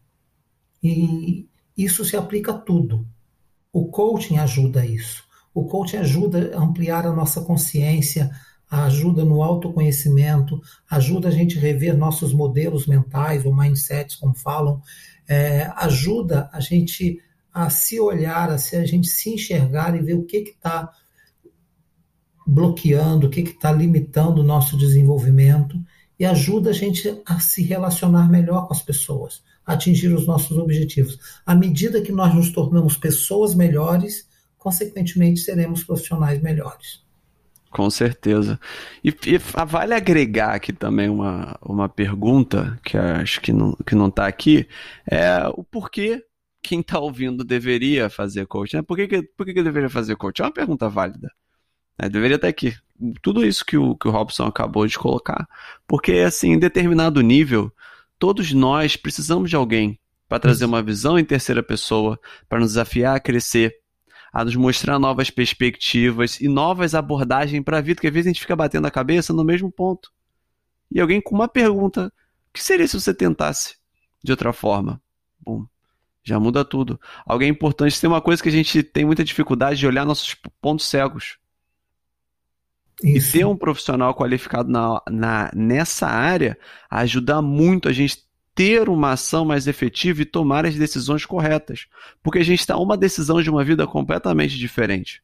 E 0.81 1.49
isso 1.77 2.05
se 2.05 2.17
aplica 2.17 2.53
a 2.53 2.59
tudo. 2.59 3.05
O 3.73 3.89
coaching 3.89 4.39
ajuda 4.39 4.87
isso. 4.87 5.25
O 5.53 5.65
coaching 5.65 5.97
ajuda 5.97 6.57
a 6.57 6.63
ampliar 6.63 7.05
a 7.05 7.13
nossa 7.13 7.43
consciência, 7.43 8.31
ajuda 8.71 9.25
no 9.25 9.43
autoconhecimento, 9.43 10.63
ajuda 10.89 11.29
a 11.29 11.33
gente 11.33 11.59
rever 11.59 11.97
nossos 11.97 12.33
modelos 12.33 12.87
mentais 12.87 13.45
ou 13.45 13.55
mindsets, 13.55 14.15
como 14.15 14.37
falam, 14.37 14.81
é, 15.29 15.69
ajuda 15.75 16.49
a 16.53 16.61
gente 16.61 17.21
a 17.57 17.71
se 17.71 17.99
olhar, 17.99 18.51
a, 18.51 18.57
a 18.57 18.85
gente 18.85 19.09
se 19.09 19.31
enxergar 19.31 19.97
e 19.97 20.03
ver 20.03 20.13
o 20.13 20.27
que 20.27 20.37
está 20.37 20.93
bloqueando, 22.47 23.27
o 23.27 23.31
que 23.31 23.41
está 23.41 23.73
limitando 23.73 24.43
o 24.43 24.45
nosso 24.45 24.77
desenvolvimento 24.77 25.75
e 26.21 26.27
ajuda 26.27 26.69
a 26.69 26.73
gente 26.75 27.23
a 27.25 27.41
se 27.41 27.63
relacionar 27.63 28.31
melhor 28.31 28.67
com 28.67 28.75
as 28.75 28.83
pessoas, 28.83 29.43
atingir 29.65 30.13
os 30.13 30.27
nossos 30.27 30.59
objetivos. 30.59 31.19
À 31.47 31.55
medida 31.55 32.03
que 32.03 32.13
nós 32.13 32.35
nos 32.35 32.53
tornamos 32.53 32.95
pessoas 32.95 33.55
melhores, 33.55 34.29
consequentemente 34.59 35.41
seremos 35.41 35.83
profissionais 35.83 36.43
melhores. 36.43 37.07
Com 37.71 37.89
certeza. 37.89 38.61
E, 39.03 39.09
e, 39.09 39.39
vale 39.39 39.95
agregar 39.95 40.55
aqui 40.55 40.75
também 40.75 41.09
uma, 41.09 41.59
uma 41.63 41.89
pergunta, 41.89 42.79
que 42.85 42.99
acho 42.99 43.41
que 43.41 43.53
não, 43.53 43.73
que 43.87 43.95
não 43.95 44.09
está 44.09 44.27
aqui, 44.27 44.69
é 45.11 45.49
o 45.55 45.65
porquê 45.65 46.26
quem 46.67 46.81
está 46.81 46.99
ouvindo 46.99 47.45
deveria 47.45 48.11
fazer 48.11 48.47
coach. 48.47 48.75
Né? 48.75 48.83
Por, 48.83 48.97
que, 48.97 49.07
que, 49.07 49.23
por 49.23 49.47
que, 49.47 49.55
que 49.55 49.63
deveria 49.63 49.89
fazer 49.89 50.17
coach? 50.17 50.41
É 50.41 50.45
uma 50.45 50.53
pergunta 50.53 50.89
válida. 50.89 51.31
Né? 51.99 52.09
Deveria 52.09 52.35
estar 52.35 52.49
aqui. 52.49 52.75
Tudo 53.23 53.45
isso 53.45 53.65
que 53.65 53.77
o, 53.77 53.95
que 53.95 54.09
o 54.09 54.11
Robson 54.11 54.47
acabou 54.47 54.87
de 54.87 54.99
colocar. 54.99 55.47
Porque, 55.87 56.13
assim, 56.15 56.53
em 56.53 56.59
determinado 56.59 57.21
nível, 57.21 57.73
todos 58.19 58.53
nós 58.53 58.97
precisamos 58.97 59.49
de 59.49 59.57
alguém 59.57 59.99
para 60.29 60.41
trazer 60.41 60.65
uma 60.65 60.83
visão 60.83 61.17
em 61.17 61.25
terceira 61.25 61.63
pessoa, 61.63 62.19
para 62.49 62.59
nos 62.59 62.71
desafiar 62.71 63.15
a 63.15 63.21
crescer, 63.21 63.77
a 64.33 64.45
nos 64.45 64.57
mostrar 64.57 64.99
novas 64.99 65.31
perspectivas 65.31 66.41
e 66.41 66.49
novas 66.49 66.97
abordagens 66.97 67.63
para 67.63 67.79
a 67.79 67.81
vida, 67.81 68.01
que 68.01 68.09
às 68.09 68.13
vezes 68.13 68.27
a 68.27 68.31
gente 68.31 68.41
fica 68.41 68.57
batendo 68.57 68.87
a 68.87 68.91
cabeça 68.91 69.33
no 69.33 69.45
mesmo 69.45 69.71
ponto. 69.71 70.11
E 70.91 71.01
alguém 71.01 71.21
com 71.21 71.35
uma 71.35 71.47
pergunta: 71.47 72.13
o 72.49 72.53
que 72.53 72.63
seria 72.63 72.89
se 72.89 72.99
você 72.99 73.15
tentasse 73.15 73.77
de 74.23 74.33
outra 74.33 74.53
forma? 74.53 75.01
Bom, 75.39 75.65
já 76.27 76.41
muda 76.41 76.65
tudo. 76.65 77.01
Alguém 77.25 77.51
importante 77.51 78.01
tem 78.01 78.11
uma 78.11 78.21
coisa 78.21 78.43
que 78.43 78.49
a 78.49 78.53
gente 78.53 78.83
tem 78.83 79.05
muita 79.05 79.23
dificuldade 79.23 79.79
de 79.79 79.87
olhar 79.87 80.05
nossos 80.05 80.35
pontos 80.61 80.87
cegos. 80.87 81.39
Isso. 83.03 83.29
E 83.29 83.39
ter 83.39 83.47
um 83.47 83.57
profissional 83.57 84.13
qualificado 84.13 84.69
na, 84.69 85.01
na, 85.09 85.51
nessa 85.55 86.09
área 86.09 86.59
ajuda 86.91 87.41
muito 87.41 87.89
a 87.89 87.93
gente 87.93 88.27
ter 88.57 88.89
uma 88.89 89.13
ação 89.13 89.45
mais 89.45 89.69
efetiva 89.69 90.23
e 90.23 90.25
tomar 90.25 90.67
as 90.67 90.75
decisões 90.75 91.25
corretas. 91.25 91.87
Porque 92.25 92.41
a 92.41 92.45
gente 92.45 92.59
está 92.59 92.77
uma 92.77 92.97
decisão 92.97 93.41
de 93.41 93.49
uma 93.49 93.63
vida 93.63 93.87
completamente 93.87 94.59
diferente. 94.59 95.23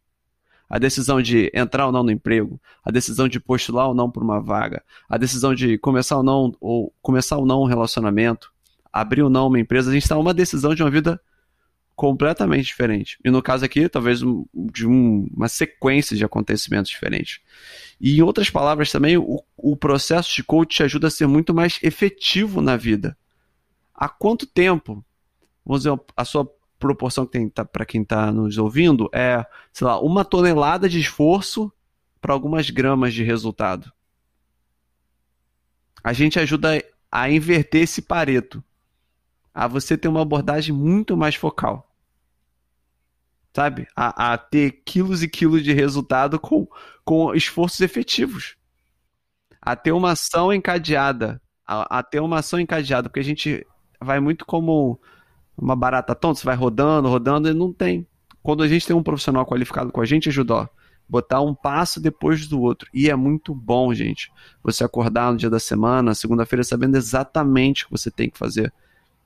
A 0.71 0.79
decisão 0.79 1.21
de 1.21 1.51
entrar 1.53 1.87
ou 1.87 1.93
não 1.93 2.05
no 2.05 2.13
emprego, 2.13 2.61
a 2.85 2.93
decisão 2.93 3.27
de 3.27 3.41
postular 3.41 3.89
ou 3.89 3.95
não 3.95 4.09
por 4.09 4.23
uma 4.23 4.41
vaga, 4.41 4.85
a 5.09 5.19
decisão 5.19 5.53
de 5.53 5.77
começar 5.79 6.19
ou 6.19 6.23
não, 6.23 6.55
ou 6.61 6.95
começar 7.03 7.39
ou 7.39 7.45
não 7.45 7.63
um 7.63 7.67
relacionamento, 7.67 8.53
abrir 8.93 9.23
ou 9.23 9.31
não 9.31 9.47
uma 9.47 9.59
empresa, 9.59 9.91
a 9.91 9.95
gente 9.95 10.03
está 10.03 10.19
uma 10.19 10.35
decisão 10.35 10.75
de 10.75 10.83
uma 10.83 10.91
vida 10.91 11.21
completamente 11.95 12.67
diferente. 12.67 13.19
E 13.25 13.31
no 13.31 13.43
caso 13.43 13.65
aqui, 13.65 13.89
talvez 13.89 14.23
um, 14.23 14.45
de 14.55 14.87
um, 14.87 15.29
uma 15.35 15.49
sequência 15.49 16.17
de 16.17 16.25
acontecimentos 16.25 16.91
diferentes. 16.91 17.41
E 18.01 18.19
em 18.19 18.23
outras 18.23 18.51
palavras 18.51 18.91
também, 18.91 19.17
o, 19.17 19.43
o 19.57 19.77
processo 19.77 20.35
de 20.35 20.43
coach 20.43 20.77
te 20.77 20.83
ajuda 20.83 21.09
a 21.09 21.11
ser 21.11 21.27
muito 21.27 21.55
mais 21.55 21.79
efetivo 21.83 22.61
na 22.61 22.77
vida. 22.77 23.17
Há 23.95 24.09
quanto 24.09 24.47
tempo, 24.47 25.05
vamos 25.65 25.83
dizer, 25.83 25.99
a 26.17 26.25
sua 26.25 26.51
proporção 26.79 27.25
que 27.25 27.33
tem 27.33 27.49
tá, 27.49 27.65
para 27.65 27.87
quem 27.87 28.03
está 28.03 28.33
nos 28.33 28.59
ouvindo 28.59 29.09
é, 29.13 29.47
sei 29.73 29.87
lá, 29.87 30.01
uma 30.01 30.25
tonelada 30.25 30.89
de 30.89 30.99
esforço 30.99 31.73
para 32.21 32.33
algumas 32.33 32.69
gramas 32.71 33.15
de 33.15 33.23
resultado. 33.23 33.93
A 36.03 36.13
gente 36.13 36.41
ajuda 36.41 36.83
a 37.11 37.31
inverter 37.31 37.83
esse 37.83 38.03
pareto 38.03 38.65
a 39.55 39.67
você 39.67 39.97
ter 39.97 40.09
uma 40.09 40.23
abordagem 40.23 40.75
muito 40.75 41.17
mais 41.17 41.35
focal. 41.35 41.89
Sabe? 43.55 43.87
A, 43.95 44.33
a 44.33 44.39
ter 44.39 44.83
quilos 44.85 45.23
e 45.23 45.29
quilos 45.29 45.63
de 45.63 45.73
resultado 45.73 46.39
com, 46.41 46.67
com 47.05 47.35
esforços 47.35 47.81
efetivos. 47.81 48.57
A 49.61 49.77
ter 49.77 49.93
uma 49.93 50.13
ação 50.13 50.53
encadeada. 50.53 51.41
A, 51.67 51.99
a 51.99 52.03
ter 52.03 52.21
uma 52.21 52.39
ação 52.39 52.59
encadeada, 52.59 53.09
porque 53.09 53.21
a 53.21 53.25
gente 53.25 53.67
vai 54.01 54.21
muito 54.21 54.47
como 54.47 54.99
uma 55.57 55.77
barata 55.77 56.15
tonta, 56.15 56.41
você 56.41 56.47
vai 56.47 56.57
rodando, 56.57 57.09
rodando 57.09 57.49
e 57.49 57.55
não 57.55 57.73
tem. 57.73 58.07
Quando 58.43 58.63
a 58.63 58.69
gente 58.69 58.87
tem 58.87 58.97
um 58.97 59.03
profissional 59.03 59.47
qualificado 59.47 59.93
com 59.93 60.01
a 60.01 60.05
gente, 60.05 60.29
ajuda, 60.31 60.55
ó, 60.55 60.69
botar 61.09 61.43
um 61.43 61.55
passo 61.55 62.01
depois 62.01 62.49
do 62.49 62.61
outro. 62.61 62.89
E 62.93 63.11
é 63.11 63.15
muito 63.15 63.55
bom, 63.55 63.93
gente. 63.93 64.33
Você 64.63 64.83
acordar 64.83 65.31
no 65.31 65.39
dia 65.39 65.51
da 65.51 65.61
semana, 65.61 66.15
segunda-feira, 66.15 66.65
sabendo 66.65 66.97
exatamente 66.97 67.85
o 67.85 67.87
que 67.87 67.93
você 67.93 68.11
tem 68.11 68.31
que 68.31 68.39
fazer 68.39 68.73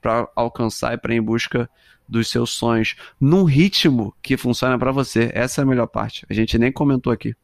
para 0.06 0.30
alcançar 0.36 0.94
e 0.94 0.98
para 0.98 1.12
ir 1.12 1.18
em 1.18 1.22
busca 1.22 1.68
dos 2.08 2.30
seus 2.30 2.50
sonhos 2.50 2.94
num 3.20 3.42
ritmo 3.42 4.14
que 4.22 4.36
funciona 4.36 4.78
para 4.78 4.92
você. 4.92 5.32
Essa 5.34 5.60
é 5.60 5.64
a 5.64 5.66
melhor 5.66 5.88
parte. 5.88 6.24
A 6.30 6.32
gente 6.32 6.56
nem 6.56 6.70
comentou 6.70 7.12
aqui. 7.12 7.34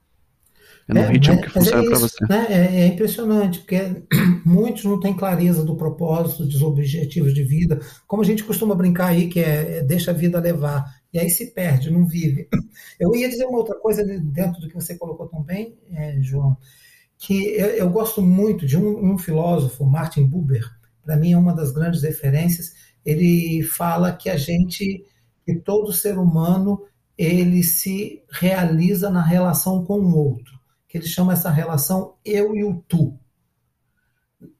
É 0.88 0.94
num 0.94 1.01
é, 1.01 1.09
ritmo 1.09 1.40
que 1.40 1.51
funciona 1.51 1.83
é 1.83 1.88
para 1.88 1.98
você. 1.98 2.25
Né? 2.29 2.46
É, 2.48 2.81
é, 2.83 2.87
impressionante, 2.87 3.59
porque 3.59 4.05
muitos 4.46 4.85
não 4.85 5.01
têm 5.01 5.12
clareza 5.12 5.64
do 5.64 5.75
propósito, 5.75 6.44
dos 6.44 6.62
objetivos 6.62 7.35
de 7.35 7.42
vida. 7.42 7.81
Como 8.07 8.22
a 8.22 8.25
gente 8.25 8.44
costuma 8.44 8.77
brincar 8.77 9.07
aí, 9.07 9.29
que 9.29 9.40
é, 9.40 9.79
é 9.79 9.83
deixa 9.83 10.12
a 10.12 10.14
vida 10.14 10.38
levar. 10.38 10.85
E 11.12 11.18
aí 11.18 11.29
se 11.29 11.53
perde, 11.53 11.90
não 11.90 12.07
vive. 12.07 12.48
Eu 13.01 13.12
ia 13.16 13.29
dizer 13.29 13.44
uma 13.46 13.59
outra 13.59 13.75
coisa 13.75 14.05
dentro 14.05 14.61
do 14.61 14.68
que 14.68 14.75
você 14.75 14.96
colocou 14.96 15.27
também, 15.27 15.77
é, 15.92 16.16
João, 16.20 16.57
que 17.18 17.57
eu, 17.57 17.66
eu, 17.66 17.90
gosto 17.90 18.20
muito 18.22 18.66
de 18.66 18.77
um, 18.77 19.12
um 19.12 19.18
filósofo, 19.18 19.85
Martin 19.85 20.25
Buber, 20.25 20.68
para 21.04 21.16
mim 21.16 21.32
é 21.32 21.38
uma 21.38 21.54
das 21.54 21.72
grandes 21.72 22.02
referências. 22.02 22.72
Ele 23.04 23.62
fala 23.62 24.12
que 24.12 24.30
a 24.30 24.36
gente, 24.36 25.04
que 25.44 25.54
todo 25.56 25.92
ser 25.92 26.18
humano, 26.18 26.84
ele 27.16 27.62
se 27.62 28.22
realiza 28.30 29.10
na 29.10 29.22
relação 29.22 29.84
com 29.84 29.98
o 29.98 30.16
outro, 30.16 30.58
que 30.88 30.98
ele 30.98 31.06
chama 31.06 31.32
essa 31.32 31.50
relação 31.50 32.14
eu 32.24 32.54
e 32.54 32.64
o 32.64 32.82
tu. 32.88 33.18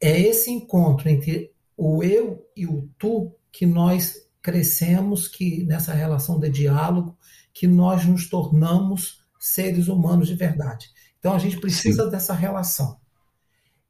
É 0.01 0.19
esse 0.21 0.51
encontro 0.51 1.09
entre 1.09 1.53
o 1.77 2.03
eu 2.03 2.47
e 2.57 2.67
o 2.67 2.89
tu 2.99 3.33
que 3.51 3.67
nós 3.67 4.29
crescemos, 4.41 5.29
que 5.29 5.65
nessa 5.65 5.93
relação 5.93 6.39
de 6.39 6.51
diálogo, 6.51 7.17
que 7.53 7.67
nós 7.67 8.05
nos 8.05 8.29
tornamos 8.29 9.23
seres 9.39 9.89
humanos 9.89 10.29
de 10.29 10.35
verdade. 10.35 10.91
Então 11.19 11.35
a 11.35 11.39
gente 11.39 11.59
precisa 11.59 12.05
Sim. 12.05 12.11
dessa 12.11 12.33
relação 12.33 13.02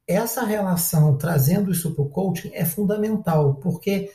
essa 0.07 0.43
relação, 0.43 1.17
trazendo 1.17 1.71
isso 1.71 1.93
para 1.93 2.03
o 2.03 2.09
coaching, 2.09 2.51
é 2.53 2.65
fundamental, 2.65 3.55
porque 3.55 4.11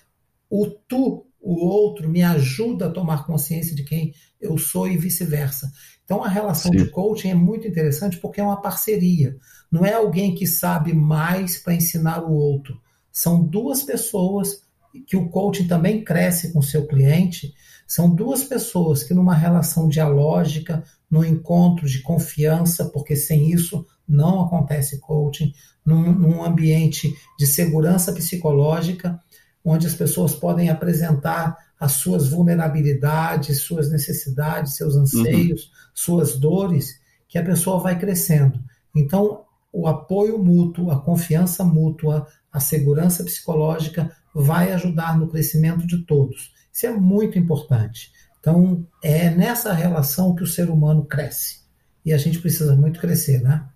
o 0.50 0.66
tu, 0.66 1.26
o 1.40 1.64
outro, 1.64 2.08
me 2.08 2.22
ajuda 2.22 2.86
a 2.86 2.90
tomar 2.90 3.26
consciência 3.26 3.74
de 3.74 3.84
quem 3.84 4.14
eu 4.40 4.58
sou 4.58 4.86
e 4.86 4.96
vice-versa. 4.96 5.70
Então, 6.04 6.22
a 6.22 6.28
relação 6.28 6.72
Sim. 6.72 6.78
de 6.78 6.90
coaching 6.90 7.30
é 7.30 7.34
muito 7.34 7.66
interessante 7.66 8.18
porque 8.18 8.40
é 8.40 8.44
uma 8.44 8.60
parceria. 8.60 9.36
Não 9.70 9.84
é 9.84 9.94
alguém 9.94 10.34
que 10.34 10.46
sabe 10.46 10.92
mais 10.92 11.58
para 11.58 11.74
ensinar 11.74 12.24
o 12.24 12.32
outro. 12.32 12.80
São 13.12 13.42
duas 13.42 13.82
pessoas 13.82 14.62
que 15.06 15.16
o 15.16 15.28
coaching 15.28 15.66
também 15.66 16.02
cresce 16.02 16.52
com 16.52 16.60
o 16.60 16.62
seu 16.62 16.86
cliente. 16.86 17.52
São 17.86 18.14
duas 18.14 18.44
pessoas 18.44 19.02
que, 19.02 19.14
numa 19.14 19.34
relação 19.34 19.88
dialógica, 19.88 20.82
no 21.10 21.24
encontro 21.24 21.86
de 21.86 22.00
confiança, 22.02 22.86
porque 22.86 23.16
sem 23.16 23.50
isso 23.50 23.86
não 24.08 24.40
acontece 24.42 24.98
coaching, 25.00 25.52
num, 25.84 26.12
num 26.12 26.44
ambiente 26.44 27.14
de 27.38 27.46
segurança 27.46 28.12
psicológica, 28.12 29.20
onde 29.64 29.86
as 29.86 29.94
pessoas 29.94 30.34
podem 30.34 30.70
apresentar 30.70 31.56
as 31.78 31.92
suas 31.92 32.28
vulnerabilidades, 32.28 33.62
suas 33.62 33.90
necessidades, 33.90 34.76
seus 34.76 34.96
anseios, 34.96 35.64
uhum. 35.64 35.70
suas 35.94 36.36
dores, 36.36 37.00
que 37.28 37.38
a 37.38 37.44
pessoa 37.44 37.78
vai 37.78 37.98
crescendo. 37.98 38.58
Então, 38.94 39.44
o 39.72 39.86
apoio 39.86 40.38
mútuo, 40.42 40.90
a 40.90 41.00
confiança 41.00 41.62
mútua, 41.62 42.26
a 42.50 42.58
segurança 42.58 43.22
psicológica 43.22 44.10
vai 44.34 44.72
ajudar 44.72 45.18
no 45.18 45.28
crescimento 45.28 45.86
de 45.86 45.98
todos. 45.98 46.52
Isso 46.72 46.86
é 46.86 46.90
muito 46.90 47.38
importante. 47.38 48.10
Então, 48.40 48.86
é 49.02 49.30
nessa 49.30 49.72
relação 49.72 50.34
que 50.34 50.42
o 50.42 50.46
ser 50.46 50.70
humano 50.70 51.04
cresce. 51.04 51.60
E 52.04 52.12
a 52.12 52.18
gente 52.18 52.38
precisa 52.38 52.74
muito 52.74 53.00
crescer, 53.00 53.42
né? 53.42 53.66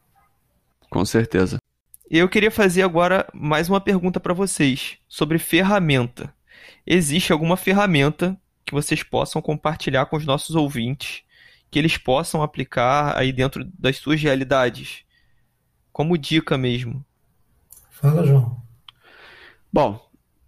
Com 0.92 1.06
certeza. 1.06 1.56
Eu 2.10 2.28
queria 2.28 2.50
fazer 2.50 2.82
agora 2.82 3.26
mais 3.32 3.66
uma 3.66 3.80
pergunta 3.80 4.20
para 4.20 4.34
vocês 4.34 4.98
sobre 5.08 5.38
ferramenta. 5.38 6.34
Existe 6.86 7.32
alguma 7.32 7.56
ferramenta 7.56 8.38
que 8.66 8.74
vocês 8.74 9.02
possam 9.02 9.40
compartilhar 9.40 10.04
com 10.04 10.18
os 10.18 10.26
nossos 10.26 10.54
ouvintes, 10.54 11.22
que 11.70 11.78
eles 11.78 11.96
possam 11.96 12.42
aplicar 12.42 13.16
aí 13.16 13.32
dentro 13.32 13.64
das 13.78 13.96
suas 13.96 14.20
realidades? 14.20 15.02
Como 15.90 16.18
dica 16.18 16.58
mesmo. 16.58 17.02
Fala, 17.90 18.26
João. 18.26 18.62
Bom, 19.72 19.98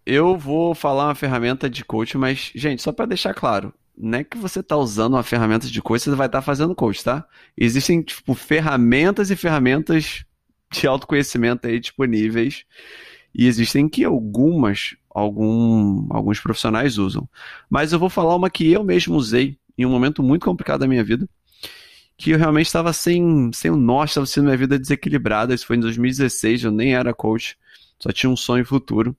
eu 0.05 0.37
vou 0.37 0.75
falar 0.75 1.07
uma 1.07 1.15
ferramenta 1.15 1.71
de 1.71 1.83
coach, 1.83 2.19
mas, 2.19 2.53
gente, 2.55 2.83
só 2.83 2.93
para 2.93 3.07
deixar 3.07 3.33
claro, 3.33 3.73
não 3.97 4.19
é 4.19 4.25
que 4.25 4.37
você 4.37 4.61
está 4.61 4.77
usando 4.77 5.15
uma 5.15 5.23
ferramenta 5.23 5.69
de 5.69 5.81
coach, 5.81 6.03
você 6.03 6.11
vai 6.11 6.27
estar 6.27 6.41
tá 6.41 6.45
fazendo 6.45 6.75
coach, 6.75 7.03
tá? 7.03 7.27
Existem, 7.57 8.03
tipo, 8.03 8.35
ferramentas 8.35 9.31
e 9.31 9.37
ferramentas 9.37 10.27
de 10.73 10.87
autoconhecimento 10.87 11.67
aí 11.67 11.81
disponíveis. 11.81 12.65
E 13.35 13.47
existem 13.47 13.89
que 13.89 14.05
algumas, 14.05 14.97
algum, 15.11 16.07
alguns 16.11 16.39
profissionais 16.39 16.99
usam. 16.99 17.29
Mas 17.69 17.93
eu 17.93 17.99
vou 17.99 18.09
falar 18.09 18.37
uma 18.37 18.49
que 18.49 18.71
eu 18.71 18.85
mesmo 18.85 19.17
usei 19.17 19.59
em 19.77 19.85
um 19.85 19.91
momento 19.91 20.23
muito 20.23 20.45
complicado 20.45 20.81
da 20.81 20.87
minha 20.87 21.03
vida, 21.03 21.29
que 22.17 22.31
eu 22.31 22.39
realmente 22.39 22.67
estava 22.67 22.93
sem, 22.93 23.51
sem 23.53 23.71
o 23.71 23.77
norte, 23.77 24.11
estava 24.11 24.27
sendo 24.27 24.45
minha 24.45 24.57
vida 24.57 24.79
desequilibrada. 24.79 25.53
Isso 25.53 25.67
foi 25.67 25.77
em 25.77 25.81
2016, 25.81 26.65
eu 26.65 26.71
nem 26.71 26.95
era 26.95 27.13
coach, 27.13 27.59
só 27.99 28.11
tinha 28.11 28.31
um 28.31 28.37
sonho 28.37 28.65
futuro. 28.65 29.17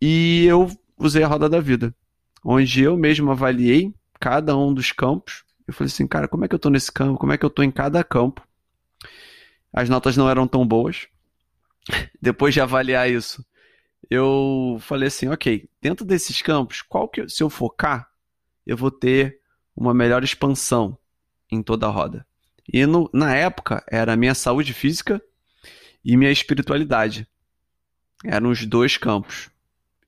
E 0.00 0.46
eu 0.46 0.70
usei 0.98 1.22
a 1.22 1.28
roda 1.28 1.48
da 1.48 1.60
vida, 1.60 1.94
onde 2.42 2.82
eu 2.82 2.96
mesmo 2.96 3.30
avaliei 3.30 3.92
cada 4.18 4.56
um 4.56 4.72
dos 4.72 4.92
campos. 4.92 5.44
Eu 5.68 5.74
falei 5.74 5.88
assim, 5.88 6.06
cara, 6.06 6.26
como 6.26 6.44
é 6.44 6.48
que 6.48 6.54
eu 6.54 6.58
tô 6.58 6.70
nesse 6.70 6.90
campo? 6.90 7.18
Como 7.18 7.32
é 7.32 7.38
que 7.38 7.44
eu 7.44 7.50
tô 7.50 7.62
em 7.62 7.70
cada 7.70 8.02
campo? 8.02 8.42
As 9.72 9.88
notas 9.88 10.16
não 10.16 10.28
eram 10.28 10.46
tão 10.46 10.66
boas. 10.66 11.06
Depois 12.20 12.54
de 12.54 12.60
avaliar 12.60 13.10
isso, 13.10 13.44
eu 14.08 14.78
falei 14.80 15.08
assim, 15.08 15.28
ok, 15.28 15.68
dentro 15.80 16.04
desses 16.04 16.42
campos, 16.42 16.82
qual 16.82 17.08
que 17.08 17.28
se 17.28 17.42
eu 17.42 17.50
focar, 17.50 18.08
eu 18.66 18.76
vou 18.76 18.90
ter 18.90 19.40
uma 19.76 19.94
melhor 19.94 20.22
expansão 20.22 20.98
em 21.50 21.62
toda 21.62 21.86
a 21.86 21.90
roda. 21.90 22.26
E 22.72 22.84
no, 22.86 23.10
na 23.12 23.34
época 23.34 23.84
era 23.88 24.12
a 24.12 24.16
minha 24.16 24.34
saúde 24.34 24.72
física 24.72 25.20
e 26.04 26.16
minha 26.16 26.30
espiritualidade. 26.30 27.26
Eram 28.24 28.50
os 28.50 28.64
dois 28.66 28.96
campos. 28.96 29.50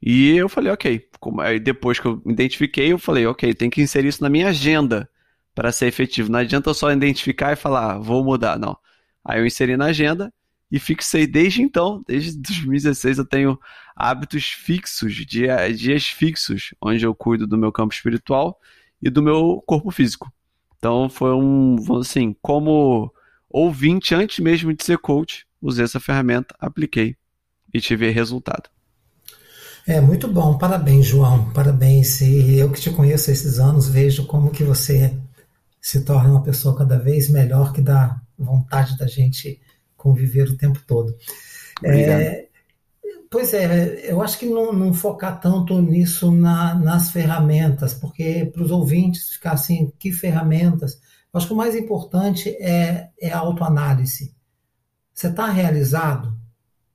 E 0.01 0.37
eu 0.37 0.48
falei, 0.48 0.72
ok. 0.72 1.09
Aí 1.40 1.61
depois 1.61 1.98
que 1.98 2.07
eu 2.07 2.20
me 2.25 2.33
identifiquei, 2.33 2.92
eu 2.92 2.98
falei, 2.98 3.27
ok, 3.27 3.55
tem 3.55 3.70
que 3.70 3.81
inserir 3.81 4.09
isso 4.09 4.22
na 4.22 4.29
minha 4.29 4.48
agenda 4.48 5.09
para 5.55 5.72
ser 5.72 5.87
efetivo. 5.87 6.31
Não 6.31 6.40
adianta 6.40 6.70
eu 6.70 6.75
só 6.75 6.90
identificar 6.92 7.53
e 7.53 7.57
falar, 7.57 7.94
ah, 7.94 7.98
vou 7.98 8.25
mudar. 8.25 8.59
Não. 8.59 8.77
Aí 9.24 9.40
eu 9.40 9.46
inseri 9.46 9.76
na 9.76 9.87
agenda 9.87 10.32
e 10.70 10.78
fixei 10.78 11.26
desde 11.26 11.62
então, 11.62 12.02
desde 12.06 12.37
2016 12.40 13.18
eu 13.18 13.24
tenho 13.24 13.58
hábitos 13.94 14.46
fixos, 14.46 15.14
dia, 15.14 15.72
dias 15.72 16.06
fixos, 16.06 16.74
onde 16.80 17.04
eu 17.04 17.14
cuido 17.14 17.46
do 17.46 17.58
meu 17.58 17.70
campo 17.70 17.94
espiritual 17.94 18.58
e 19.00 19.11
do 19.11 19.22
meu 19.22 19.62
corpo 19.66 19.90
físico. 19.90 20.32
Então 20.78 21.08
foi 21.08 21.32
um, 21.32 21.76
assim, 22.00 22.35
como 22.40 23.12
ouvinte 23.48 24.14
antes 24.14 24.38
mesmo 24.38 24.72
de 24.72 24.82
ser 24.82 24.98
coach, 24.98 25.46
usei 25.61 25.85
essa 25.85 26.00
ferramenta, 26.00 26.54
apliquei 26.58 27.16
e 27.72 27.80
tive 27.80 28.11
resultado. 28.11 28.68
É 29.87 30.00
muito 30.00 30.28
bom, 30.28 30.56
parabéns, 30.56 31.06
João, 31.06 31.50
parabéns. 31.52 32.20
E 32.20 32.58
eu 32.58 32.70
que 32.70 32.80
te 32.80 32.90
conheço 32.90 33.30
esses 33.30 33.58
anos, 33.58 33.88
vejo 33.88 34.26
como 34.26 34.50
que 34.50 34.62
você 34.62 35.16
se 35.80 36.04
torna 36.04 36.30
uma 36.30 36.42
pessoa 36.42 36.76
cada 36.76 36.96
vez 36.98 37.28
melhor, 37.28 37.72
que 37.72 37.80
dá 37.80 38.20
vontade 38.42 38.96
da 38.96 39.07
gente 39.07 39.61
conviver 39.96 40.48
o 40.48 40.57
tempo 40.57 40.81
todo. 40.87 41.16
É, 41.85 42.48
pois 43.31 43.55
é, 43.55 44.11
eu 44.11 44.20
acho 44.20 44.38
que 44.38 44.46
não, 44.46 44.72
não 44.72 44.92
focar 44.92 45.40
tanto 45.40 45.81
nisso 45.81 46.31
na, 46.31 46.74
nas 46.74 47.11
ferramentas, 47.11 47.94
porque 47.94 48.50
para 48.52 48.62
os 48.62 48.70
ouvintes 48.70 49.31
ficar 49.35 49.52
assim, 49.52 49.92
que 49.98 50.12
ferramentas? 50.12 51.00
Eu 51.33 51.38
acho 51.38 51.46
que 51.46 51.52
o 51.52 51.57
mais 51.57 51.74
importante 51.74 52.50
é, 52.61 53.11
é 53.20 53.33
a 53.33 53.38
autoanálise. 53.38 54.35
Você 55.14 55.28
está 55.28 55.46
realizado? 55.46 56.37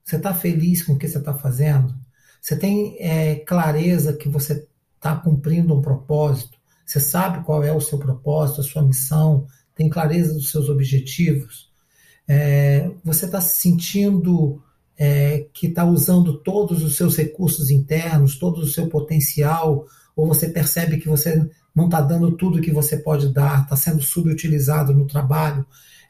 Você 0.03 0.15
está 0.17 0.33
feliz 0.33 0.83
com 0.83 0.93
o 0.93 0.97
que 0.97 1.07
você 1.07 1.17
está 1.17 1.33
fazendo? 1.33 1.95
Você 2.41 2.57
tem 2.57 2.95
é, 2.99 3.35
clareza 3.35 4.13
que 4.13 4.29
você 4.29 4.67
está 4.95 5.15
cumprindo 5.15 5.75
um 5.75 5.81
propósito? 5.81 6.57
Você 6.85 6.99
sabe 6.99 7.43
qual 7.43 7.63
é 7.63 7.73
o 7.73 7.81
seu 7.81 7.97
propósito, 7.99 8.61
a 8.61 8.63
sua 8.63 8.81
missão? 8.81 9.47
Tem 9.77 9.89
clareza 9.89 10.33
dos 10.33 10.49
seus 10.49 10.69
objetivos? 10.69 11.69
É, 12.27 12.89
você 13.03 13.25
está 13.25 13.39
se 13.39 13.61
sentindo 13.61 14.61
é, 14.97 15.45
que 15.53 15.67
está 15.67 15.85
usando 15.85 16.39
todos 16.39 16.83
os 16.83 16.97
seus 16.97 17.15
recursos 17.15 17.69
internos, 17.69 18.37
todo 18.37 18.59
o 18.59 18.67
seu 18.67 18.87
potencial, 18.89 19.85
ou 20.15 20.27
você 20.27 20.49
percebe 20.49 20.97
que 20.97 21.07
você 21.07 21.47
não 21.75 21.85
está 21.85 22.01
dando 22.01 22.31
tudo 22.31 22.59
que 22.59 22.71
você 22.71 22.97
pode 22.97 23.31
dar, 23.31 23.63
está 23.63 23.75
sendo 23.75 24.01
subutilizado 24.01 24.93
no 24.93 25.05
trabalho, 25.05 25.63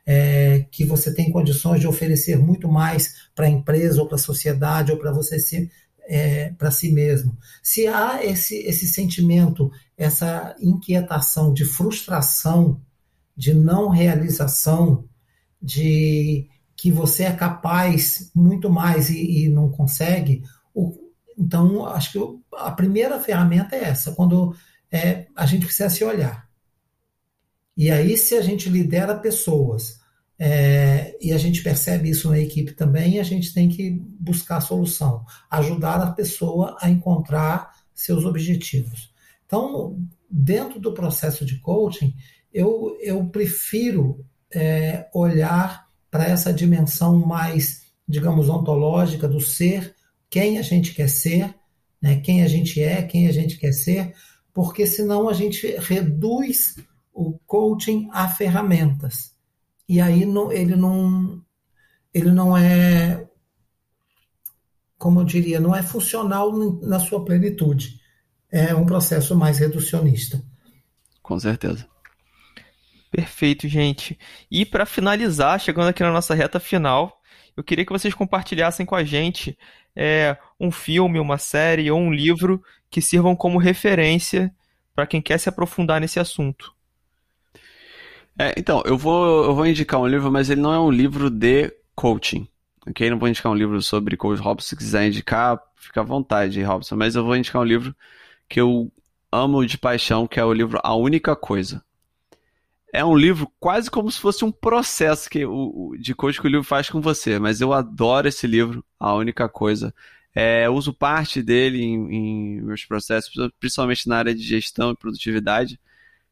é, 0.05 0.65
que 0.71 0.85
você 0.85 1.13
tem 1.13 1.29
condições 1.29 1.81
de 1.81 1.87
oferecer 1.87 2.39
muito 2.39 2.69
mais 2.69 3.27
para 3.35 3.45
a 3.45 3.49
empresa 3.49 4.01
ou 4.01 4.07
para 4.07 4.15
a 4.15 4.19
sociedade 4.19 4.93
ou 4.93 4.97
para 4.97 5.11
você 5.11 5.37
se, 5.37 5.69
é, 6.07 6.51
para 6.51 6.71
si 6.71 6.89
mesmo. 6.89 7.37
Se 7.61 7.85
há 7.85 8.23
esse, 8.23 8.55
esse 8.59 8.87
sentimento, 8.87 9.69
essa 9.97 10.55
inquietação 10.61 11.53
de 11.53 11.65
frustração, 11.65 12.79
de 13.37 13.53
não 13.53 13.89
realização, 13.89 15.07
de 15.61 16.49
que 16.75 16.91
você 16.91 17.23
é 17.23 17.31
capaz 17.31 18.31
muito 18.35 18.69
mais 18.69 19.09
e, 19.09 19.45
e 19.45 19.49
não 19.49 19.69
consegue, 19.69 20.43
então 21.37 21.85
acho 21.85 22.11
que 22.11 22.39
a 22.55 22.71
primeira 22.71 23.19
ferramenta 23.19 23.75
é 23.75 23.83
essa, 23.83 24.11
quando 24.13 24.55
é, 24.91 25.27
a 25.35 25.45
gente 25.45 25.65
precisa 25.65 25.89
se 25.89 26.03
olhar. 26.03 26.47
E 27.75 27.91
aí, 27.91 28.17
se 28.17 28.33
a 28.35 28.41
gente 28.41 28.69
lidera 28.69 29.19
pessoas 29.19 29.99
é, 30.39 31.15
e 31.21 31.31
a 31.31 31.37
gente 31.37 31.61
percebe 31.61 32.09
isso 32.09 32.29
na 32.29 32.39
equipe 32.39 32.71
também, 32.73 33.19
a 33.19 33.23
gente 33.23 33.53
tem 33.53 33.69
que 33.69 33.91
buscar 34.19 34.57
a 34.57 34.61
solução, 34.61 35.23
ajudar 35.49 36.01
a 36.01 36.11
pessoa 36.11 36.75
a 36.81 36.89
encontrar 36.89 37.71
seus 37.93 38.25
objetivos. 38.25 39.13
Então, 39.45 39.99
dentro 40.29 40.79
do 40.79 40.93
processo 40.93 41.45
de 41.45 41.59
coaching, 41.59 42.15
eu, 42.57 42.97
eu 43.01 43.23
prefiro 43.27 44.25
é, 44.51 45.07
olhar 45.13 45.87
para 46.09 46.25
essa 46.25 46.51
dimensão 46.51 47.19
mais, 47.19 47.83
digamos, 48.07 48.49
ontológica 48.49 49.27
do 49.27 49.39
ser, 49.39 49.93
quem 50.27 50.57
a 50.57 50.63
gente 50.63 50.91
quer 50.95 51.07
ser, 51.07 51.53
né, 52.01 52.19
quem 52.19 52.41
a 52.43 52.47
gente 52.47 52.81
é, 52.81 53.03
quem 53.03 53.27
a 53.27 53.31
gente 53.31 53.57
quer 53.59 53.73
ser, 53.73 54.11
porque 54.51 54.87
senão 54.87 55.29
a 55.29 55.33
gente 55.33 55.67
reduz 55.77 56.77
o 57.13 57.37
coaching 57.45 58.09
a 58.11 58.27
ferramentas. 58.27 59.35
E 59.87 60.01
aí 60.01 60.23
ele 60.23 60.75
não 60.75 61.41
ele 62.11 62.31
não 62.31 62.57
é 62.57 63.23
como 64.97 65.19
eu 65.19 65.25
diria, 65.25 65.59
não 65.59 65.75
é 65.75 65.83
funcional 65.83 66.51
na 66.81 66.99
sua 66.99 67.23
plenitude. 67.23 68.01
É 68.51 68.73
um 68.73 68.85
processo 68.85 69.35
mais 69.35 69.59
reducionista. 69.59 70.43
Com 71.21 71.39
certeza. 71.39 71.85
Perfeito, 73.11 73.67
gente. 73.67 74.17
E 74.51 74.65
para 74.65 74.85
finalizar, 74.85 75.59
chegando 75.59 75.89
aqui 75.89 76.03
na 76.03 76.11
nossa 76.11 76.35
reta 76.35 76.59
final, 76.59 77.21
eu 77.55 77.63
queria 77.63 77.85
que 77.85 77.91
vocês 77.91 78.13
compartilhassem 78.13 78.85
com 78.85 78.95
a 78.95 79.03
gente 79.03 79.57
é, 79.95 80.37
um 80.59 80.69
filme, 80.69 81.19
uma 81.19 81.37
série 81.37 81.89
ou 81.89 81.99
um 81.99 82.13
livro 82.13 82.61
que 82.89 83.01
sirvam 83.01 83.35
como 83.35 83.57
referência 83.57 84.53
para 84.93 85.07
quem 85.07 85.21
quer 85.21 85.39
se 85.39 85.49
aprofundar 85.49 85.99
nesse 85.99 86.19
assunto. 86.19 86.73
É, 88.37 88.53
então, 88.57 88.83
eu 88.85 88.97
vou, 88.97 89.45
eu 89.45 89.55
vou 89.55 89.65
indicar 89.65 89.99
um 89.99 90.07
livro, 90.07 90.31
mas 90.31 90.49
ele 90.49 90.61
não 90.61 90.73
é 90.73 90.79
um 90.79 90.91
livro 90.91 91.29
de 91.29 91.73
coaching. 91.95 92.47
Ok? 92.87 93.09
Não 93.09 93.17
vou 93.17 93.27
indicar 93.27 93.51
um 93.51 93.55
livro 93.55 93.81
sobre 93.81 94.15
coach 94.15 94.39
Robson. 94.39 94.69
Se 94.69 94.75
quiser 94.75 95.07
indicar, 95.07 95.59
fica 95.75 96.01
à 96.01 96.03
vontade, 96.03 96.61
Robson. 96.61 96.95
Mas 96.95 97.15
eu 97.15 97.23
vou 97.25 97.35
indicar 97.35 97.61
um 97.61 97.65
livro 97.65 97.95
que 98.47 98.61
eu 98.61 98.91
amo 99.31 99.65
de 99.65 99.77
paixão, 99.77 100.27
que 100.27 100.39
é 100.39 100.45
o 100.45 100.53
livro 100.53 100.79
A 100.83 100.95
Única 100.95 101.35
Coisa. 101.35 101.83
É 102.93 103.03
um 103.03 103.15
livro 103.15 103.51
quase 103.59 103.91
como 103.91 104.09
se 104.11 104.19
fosse 104.19 104.45
um 104.45 104.51
processo 104.51 105.29
que 105.29 105.45
o, 105.45 105.95
de 105.99 106.15
coach 106.15 106.39
que 106.39 106.47
o 106.47 106.49
livro 106.49 106.63
faz 106.63 106.89
com 106.89 107.01
você, 107.01 107.37
mas 107.37 107.59
eu 107.59 107.73
adoro 107.73 108.27
esse 108.27 108.47
livro, 108.47 108.83
A 108.99 109.13
Única 109.13 109.49
Coisa. 109.49 109.93
É, 110.33 110.69
uso 110.69 110.93
parte 110.93 111.41
dele 111.41 111.81
em, 111.81 112.13
em 112.13 112.61
meus 112.61 112.85
processos, 112.85 113.31
principalmente 113.59 114.07
na 114.07 114.17
área 114.17 114.35
de 114.35 114.41
gestão 114.41 114.91
e 114.91 114.97
produtividade, 114.97 115.79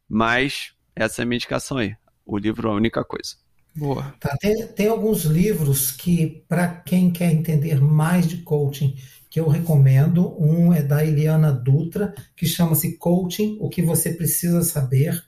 mas 0.07 0.73
essa 0.95 1.21
é 1.21 1.23
a 1.23 1.25
minha 1.25 1.37
indicação 1.37 1.77
aí. 1.77 1.95
O 2.25 2.37
livro 2.37 2.69
é 2.69 2.71
a 2.71 2.75
única 2.75 3.03
coisa. 3.03 3.35
Boa. 3.75 4.15
Tá, 4.19 4.37
tem, 4.39 4.67
tem 4.67 4.87
alguns 4.87 5.25
livros 5.25 5.91
que, 5.91 6.45
para 6.47 6.67
quem 6.67 7.11
quer 7.11 7.31
entender 7.31 7.81
mais 7.81 8.27
de 8.27 8.37
coaching, 8.37 8.95
que 9.29 9.39
eu 9.39 9.49
recomendo. 9.49 10.33
Um 10.41 10.73
é 10.73 10.81
da 10.81 11.03
Eliana 11.03 11.51
Dutra, 11.51 12.15
que 12.37 12.45
chama-se 12.45 12.97
Coaching: 12.97 13.57
O 13.59 13.67
que 13.67 13.81
você 13.81 14.13
precisa 14.13 14.63
saber. 14.63 15.21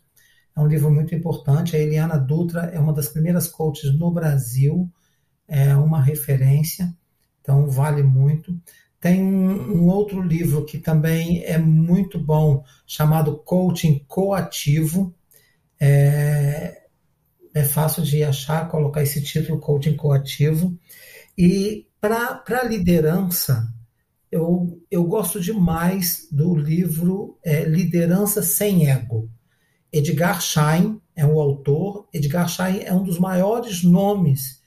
É 0.57 0.59
um 0.59 0.65
livro 0.65 0.91
muito 0.91 1.13
importante. 1.13 1.75
A 1.75 1.79
Eliana 1.79 2.17
Dutra 2.17 2.61
é 2.73 2.79
uma 2.79 2.91
das 2.91 3.07
primeiras 3.07 3.47
coaches 3.47 3.93
no 3.95 4.09
Brasil, 4.09 4.89
é 5.47 5.75
uma 5.75 6.01
referência, 6.01 6.91
então 7.39 7.69
vale 7.69 8.01
muito. 8.01 8.59
Tem 8.99 9.21
um, 9.21 9.85
outro 9.85 10.19
livro 10.19 10.65
que 10.65 10.79
também 10.79 11.43
é 11.43 11.59
muito 11.59 12.19
bom, 12.19 12.63
chamado 12.87 13.37
Coaching 13.37 14.03
Coativo 14.07 15.13
é, 15.79 16.81
é 17.53 17.63
fácil 17.63 18.01
de 18.01 18.23
achar, 18.23 18.67
colocar 18.67 19.03
esse 19.03 19.21
título 19.21 19.59
coaching 19.59 19.95
coativo. 19.95 20.75
E 21.37 21.85
para 22.01 22.63
liderança, 22.63 23.71
eu, 24.31 24.81
eu 24.89 25.03
gosto 25.03 25.39
demais 25.39 26.27
do 26.31 26.55
livro 26.55 27.37
é, 27.43 27.63
Liderança 27.63 28.41
Sem 28.41 28.89
Ego. 28.89 29.29
Edgar 29.91 30.41
Schein 30.41 31.01
é 31.15 31.25
o 31.25 31.39
autor. 31.39 32.07
Edgar 32.13 32.47
Schein 32.47 32.81
é 32.83 32.93
um 32.93 33.03
dos 33.03 33.19
maiores 33.19 33.83
nomes 33.83 34.61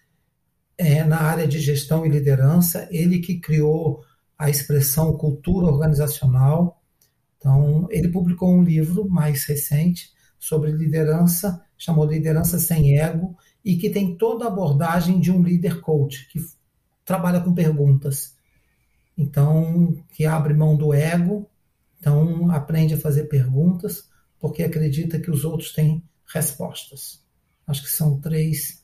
é, 0.76 1.04
na 1.04 1.20
área 1.20 1.46
de 1.46 1.58
gestão 1.58 2.06
e 2.06 2.08
liderança. 2.08 2.88
Ele 2.90 3.18
que 3.18 3.38
criou 3.38 4.02
a 4.38 4.48
expressão 4.48 5.16
cultura 5.16 5.66
organizacional. 5.66 6.82
Então, 7.36 7.86
ele 7.90 8.08
publicou 8.08 8.50
um 8.50 8.62
livro 8.62 9.08
mais 9.08 9.44
recente 9.44 10.10
sobre 10.38 10.72
liderança, 10.72 11.62
chamou 11.76 12.06
Liderança 12.06 12.58
Sem 12.58 12.98
Ego, 12.98 13.36
e 13.62 13.76
que 13.76 13.90
tem 13.90 14.16
toda 14.16 14.46
a 14.46 14.48
abordagem 14.48 15.20
de 15.20 15.30
um 15.30 15.42
líder 15.42 15.80
coach, 15.82 16.26
que 16.30 16.40
trabalha 17.04 17.40
com 17.40 17.52
perguntas. 17.52 18.34
Então, 19.16 19.94
que 20.14 20.24
abre 20.24 20.54
mão 20.54 20.74
do 20.74 20.94
ego, 20.94 21.46
então 21.98 22.50
aprende 22.50 22.94
a 22.94 22.98
fazer 22.98 23.24
perguntas, 23.24 24.08
porque 24.40 24.62
acredita 24.62 25.20
que 25.20 25.30
os 25.30 25.44
outros 25.44 25.72
têm 25.72 26.02
respostas. 26.26 27.22
Acho 27.66 27.82
que 27.82 27.90
são 27.90 28.20
três 28.20 28.82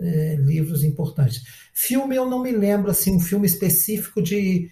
é, 0.00 0.36
livros 0.36 0.84
importantes. 0.84 1.42
Filme 1.72 2.16
eu 2.16 2.28
não 2.28 2.42
me 2.42 2.52
lembro 2.52 2.90
assim 2.90 3.14
um 3.14 3.20
filme 3.20 3.46
específico 3.46 4.22
de 4.22 4.70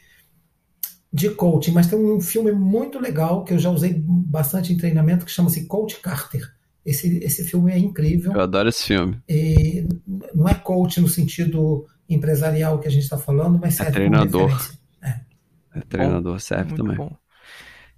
de 1.13 1.29
coaching, 1.29 1.73
mas 1.73 1.89
tem 1.89 1.99
um 1.99 2.23
filme 2.23 2.53
muito 2.53 2.99
legal 2.99 3.45
que 3.45 3.53
eu 3.53 3.59
já 3.59 3.69
usei 3.69 3.95
bastante 3.95 4.73
em 4.73 4.79
treinamento 4.79 5.27
que 5.27 5.31
chama-se 5.31 5.67
Coach 5.67 6.01
Carter. 6.01 6.51
Esse, 6.85 7.19
esse 7.19 7.45
filme 7.45 7.71
é 7.71 7.79
incrível. 7.79 8.33
Eu 8.33 8.41
adoro 8.41 8.69
esse 8.71 8.85
filme. 8.85 9.21
E 9.29 9.87
não 10.35 10.49
é 10.49 10.55
coach 10.55 11.01
no 11.01 11.09
sentido 11.09 11.87
empresarial 12.09 12.79
que 12.79 12.89
a 12.89 12.91
gente 12.91 13.03
está 13.03 13.19
falando, 13.19 13.59
mas 13.59 13.75
é 13.75 13.85
serve 13.85 13.91
é 13.91 13.95
treinador. 13.95 14.71
É. 15.03 15.21
é 15.75 15.81
treinador, 15.83 16.33
bom, 16.33 16.39
serve 16.39 16.75
também. 16.75 16.97
Bom. 16.97 17.15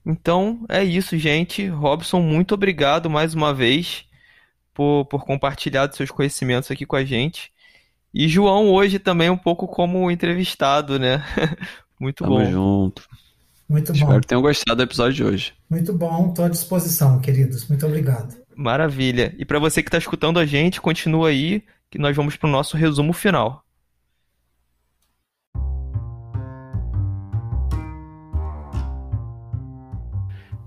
Então 0.05 0.65
é 0.69 0.85
isso, 0.85 1.17
gente. 1.17 1.67
Robson, 1.67 2.21
muito 2.21 2.55
obrigado 2.55 3.09
mais 3.09 3.35
uma 3.35 3.55
vez 3.55 4.05
por, 4.75 5.07
por 5.07 5.25
compartilhar 5.25 5.91
seus 5.93 6.11
conhecimentos 6.11 6.71
aqui 6.71 6.85
com 6.85 6.97
a 6.97 7.05
gente. 7.05 7.53
E 8.13 8.29
João 8.29 8.71
hoje 8.71 8.99
também 8.99 9.31
um 9.31 9.37
pouco 9.37 9.67
como 9.67 10.11
entrevistado, 10.11 10.99
né? 10.99 11.25
Muito 11.99 12.23
Tamo 12.23 12.37
bom. 12.37 12.43
Tamo 12.43 12.53
junto. 12.53 13.09
Muito 13.69 13.93
bom. 13.93 13.99
Espero 13.99 14.21
que 14.21 14.27
tenham 14.27 14.43
gostado 14.43 14.77
do 14.77 14.83
episódio 14.83 15.15
de 15.15 15.25
hoje. 15.25 15.53
Muito 15.71 15.93
bom, 15.93 16.29
estou 16.29 16.45
à 16.45 16.49
disposição, 16.49 17.19
queridos. 17.19 17.67
Muito 17.69 17.87
obrigado. 17.87 18.37
Maravilha. 18.55 19.35
E 19.39 19.45
para 19.45 19.59
você 19.59 19.83
que 19.83 19.89
está 19.89 19.99
escutando 19.99 20.39
a 20.39 20.47
gente, 20.47 20.81
continua 20.81 21.31
aí 21.31 21.65
que 21.91 21.99
nós 21.99 22.15
vamos 22.15 22.37
para 22.37 22.49
o 22.49 22.53
nosso 22.53 22.77
resumo 22.77 23.13
final. 23.13 23.64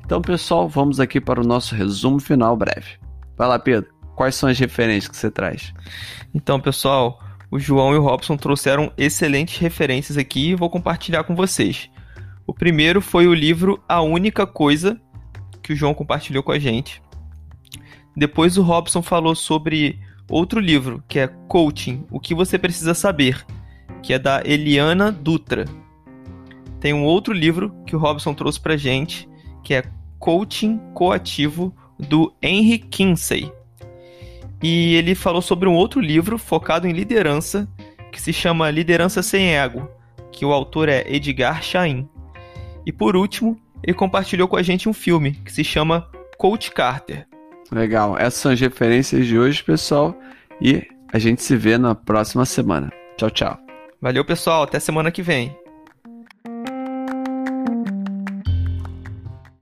Então, 0.08 0.22
pessoal, 0.22 0.70
vamos 0.70 1.02
aqui 1.02 1.20
para 1.20 1.42
o 1.42 1.46
nosso 1.46 1.76
resumo 1.76 2.18
final 2.18 2.56
breve. 2.56 2.98
Vai 3.36 3.46
lá, 3.46 3.60
Pedro. 3.60 3.94
Quais 4.16 4.36
são 4.36 4.48
as 4.48 4.58
referências 4.58 5.10
que 5.10 5.18
você 5.18 5.30
traz? 5.30 5.74
Então, 6.34 6.62
pessoal, 6.62 7.20
o 7.52 7.60
João 7.60 7.94
e 7.94 7.98
o 7.98 8.02
Robson 8.02 8.38
trouxeram 8.38 8.90
excelentes 8.98 9.58
referências 9.60 10.18
aqui 10.18 10.52
e 10.52 10.56
vou 10.56 10.70
compartilhar 10.70 11.26
com 11.26 11.36
vocês. 11.36 11.90
O 12.48 12.54
primeiro 12.54 13.02
foi 13.02 13.28
o 13.28 13.34
livro 13.34 13.84
A 13.86 14.02
Única 14.02 14.48
Coisa, 14.48 14.98
que 15.62 15.74
o 15.74 15.76
João 15.76 15.94
compartilhou 15.94 16.42
com 16.42 16.54
a 16.54 16.58
gente. 16.58 17.02
Depois 18.16 18.58
o 18.58 18.64
Robson 18.64 19.02
falou 19.02 19.36
sobre 19.36 20.00
outro 20.30 20.62
livro, 20.62 21.04
que 21.06 21.20
é 21.20 21.28
Coaching, 21.28 22.06
o 22.10 22.18
que 22.18 22.34
você 22.34 22.58
precisa 22.58 22.94
saber, 22.94 23.46
que 24.02 24.14
é 24.14 24.20
da 24.20 24.42
Eliana 24.46 25.12
Dutra. 25.12 25.66
Tem 26.80 26.94
um 26.94 27.04
outro 27.04 27.34
livro 27.34 27.76
que 27.86 27.94
o 27.94 28.00
Robson 28.00 28.34
trouxe 28.34 28.58
pra 28.58 28.78
gente, 28.78 29.28
que 29.66 29.74
é 29.74 29.97
Coaching 30.20 30.80
Coativo, 30.94 31.76
do 32.00 32.34
Henry 32.42 32.80
Kinsey. 32.80 33.52
E 34.62 34.96
ele 34.96 35.14
falou 35.16 35.42
sobre 35.42 35.70
um 35.70 35.76
outro 35.76 36.00
livro 36.00 36.38
focado 36.38 36.88
em 36.88 36.92
liderança, 36.92 37.68
que 38.12 38.22
se 38.22 38.34
chama 38.34 38.72
Liderança 38.72 39.22
Sem 39.22 39.56
Ego, 39.56 39.88
que 40.32 40.46
o 40.46 40.52
autor 40.52 40.90
é 40.90 41.04
Edgar 41.08 41.62
Chain. 41.62 42.08
E 42.86 42.92
por 42.92 43.16
último, 43.16 43.60
ele 43.84 43.94
compartilhou 43.94 44.48
com 44.48 44.56
a 44.56 44.64
gente 44.64 44.90
um 44.90 44.94
filme 44.94 45.34
que 45.34 45.52
se 45.52 45.64
chama 45.64 46.10
Coach 46.38 46.72
Carter. 46.72 47.28
Legal, 47.72 48.18
essas 48.18 48.36
são 48.36 48.52
as 48.52 48.60
referências 48.60 49.28
de 49.28 49.38
hoje, 49.38 49.64
pessoal, 49.64 50.16
e 50.62 50.88
a 51.12 51.20
gente 51.20 51.44
se 51.44 51.56
vê 51.56 51.78
na 51.78 51.94
próxima 51.94 52.46
semana. 52.46 52.92
Tchau, 53.18 53.30
tchau. 53.30 53.58
Valeu, 54.02 54.24
pessoal, 54.24 54.64
até 54.64 54.80
semana 54.80 55.12
que 55.12 55.22
vem. 55.22 55.56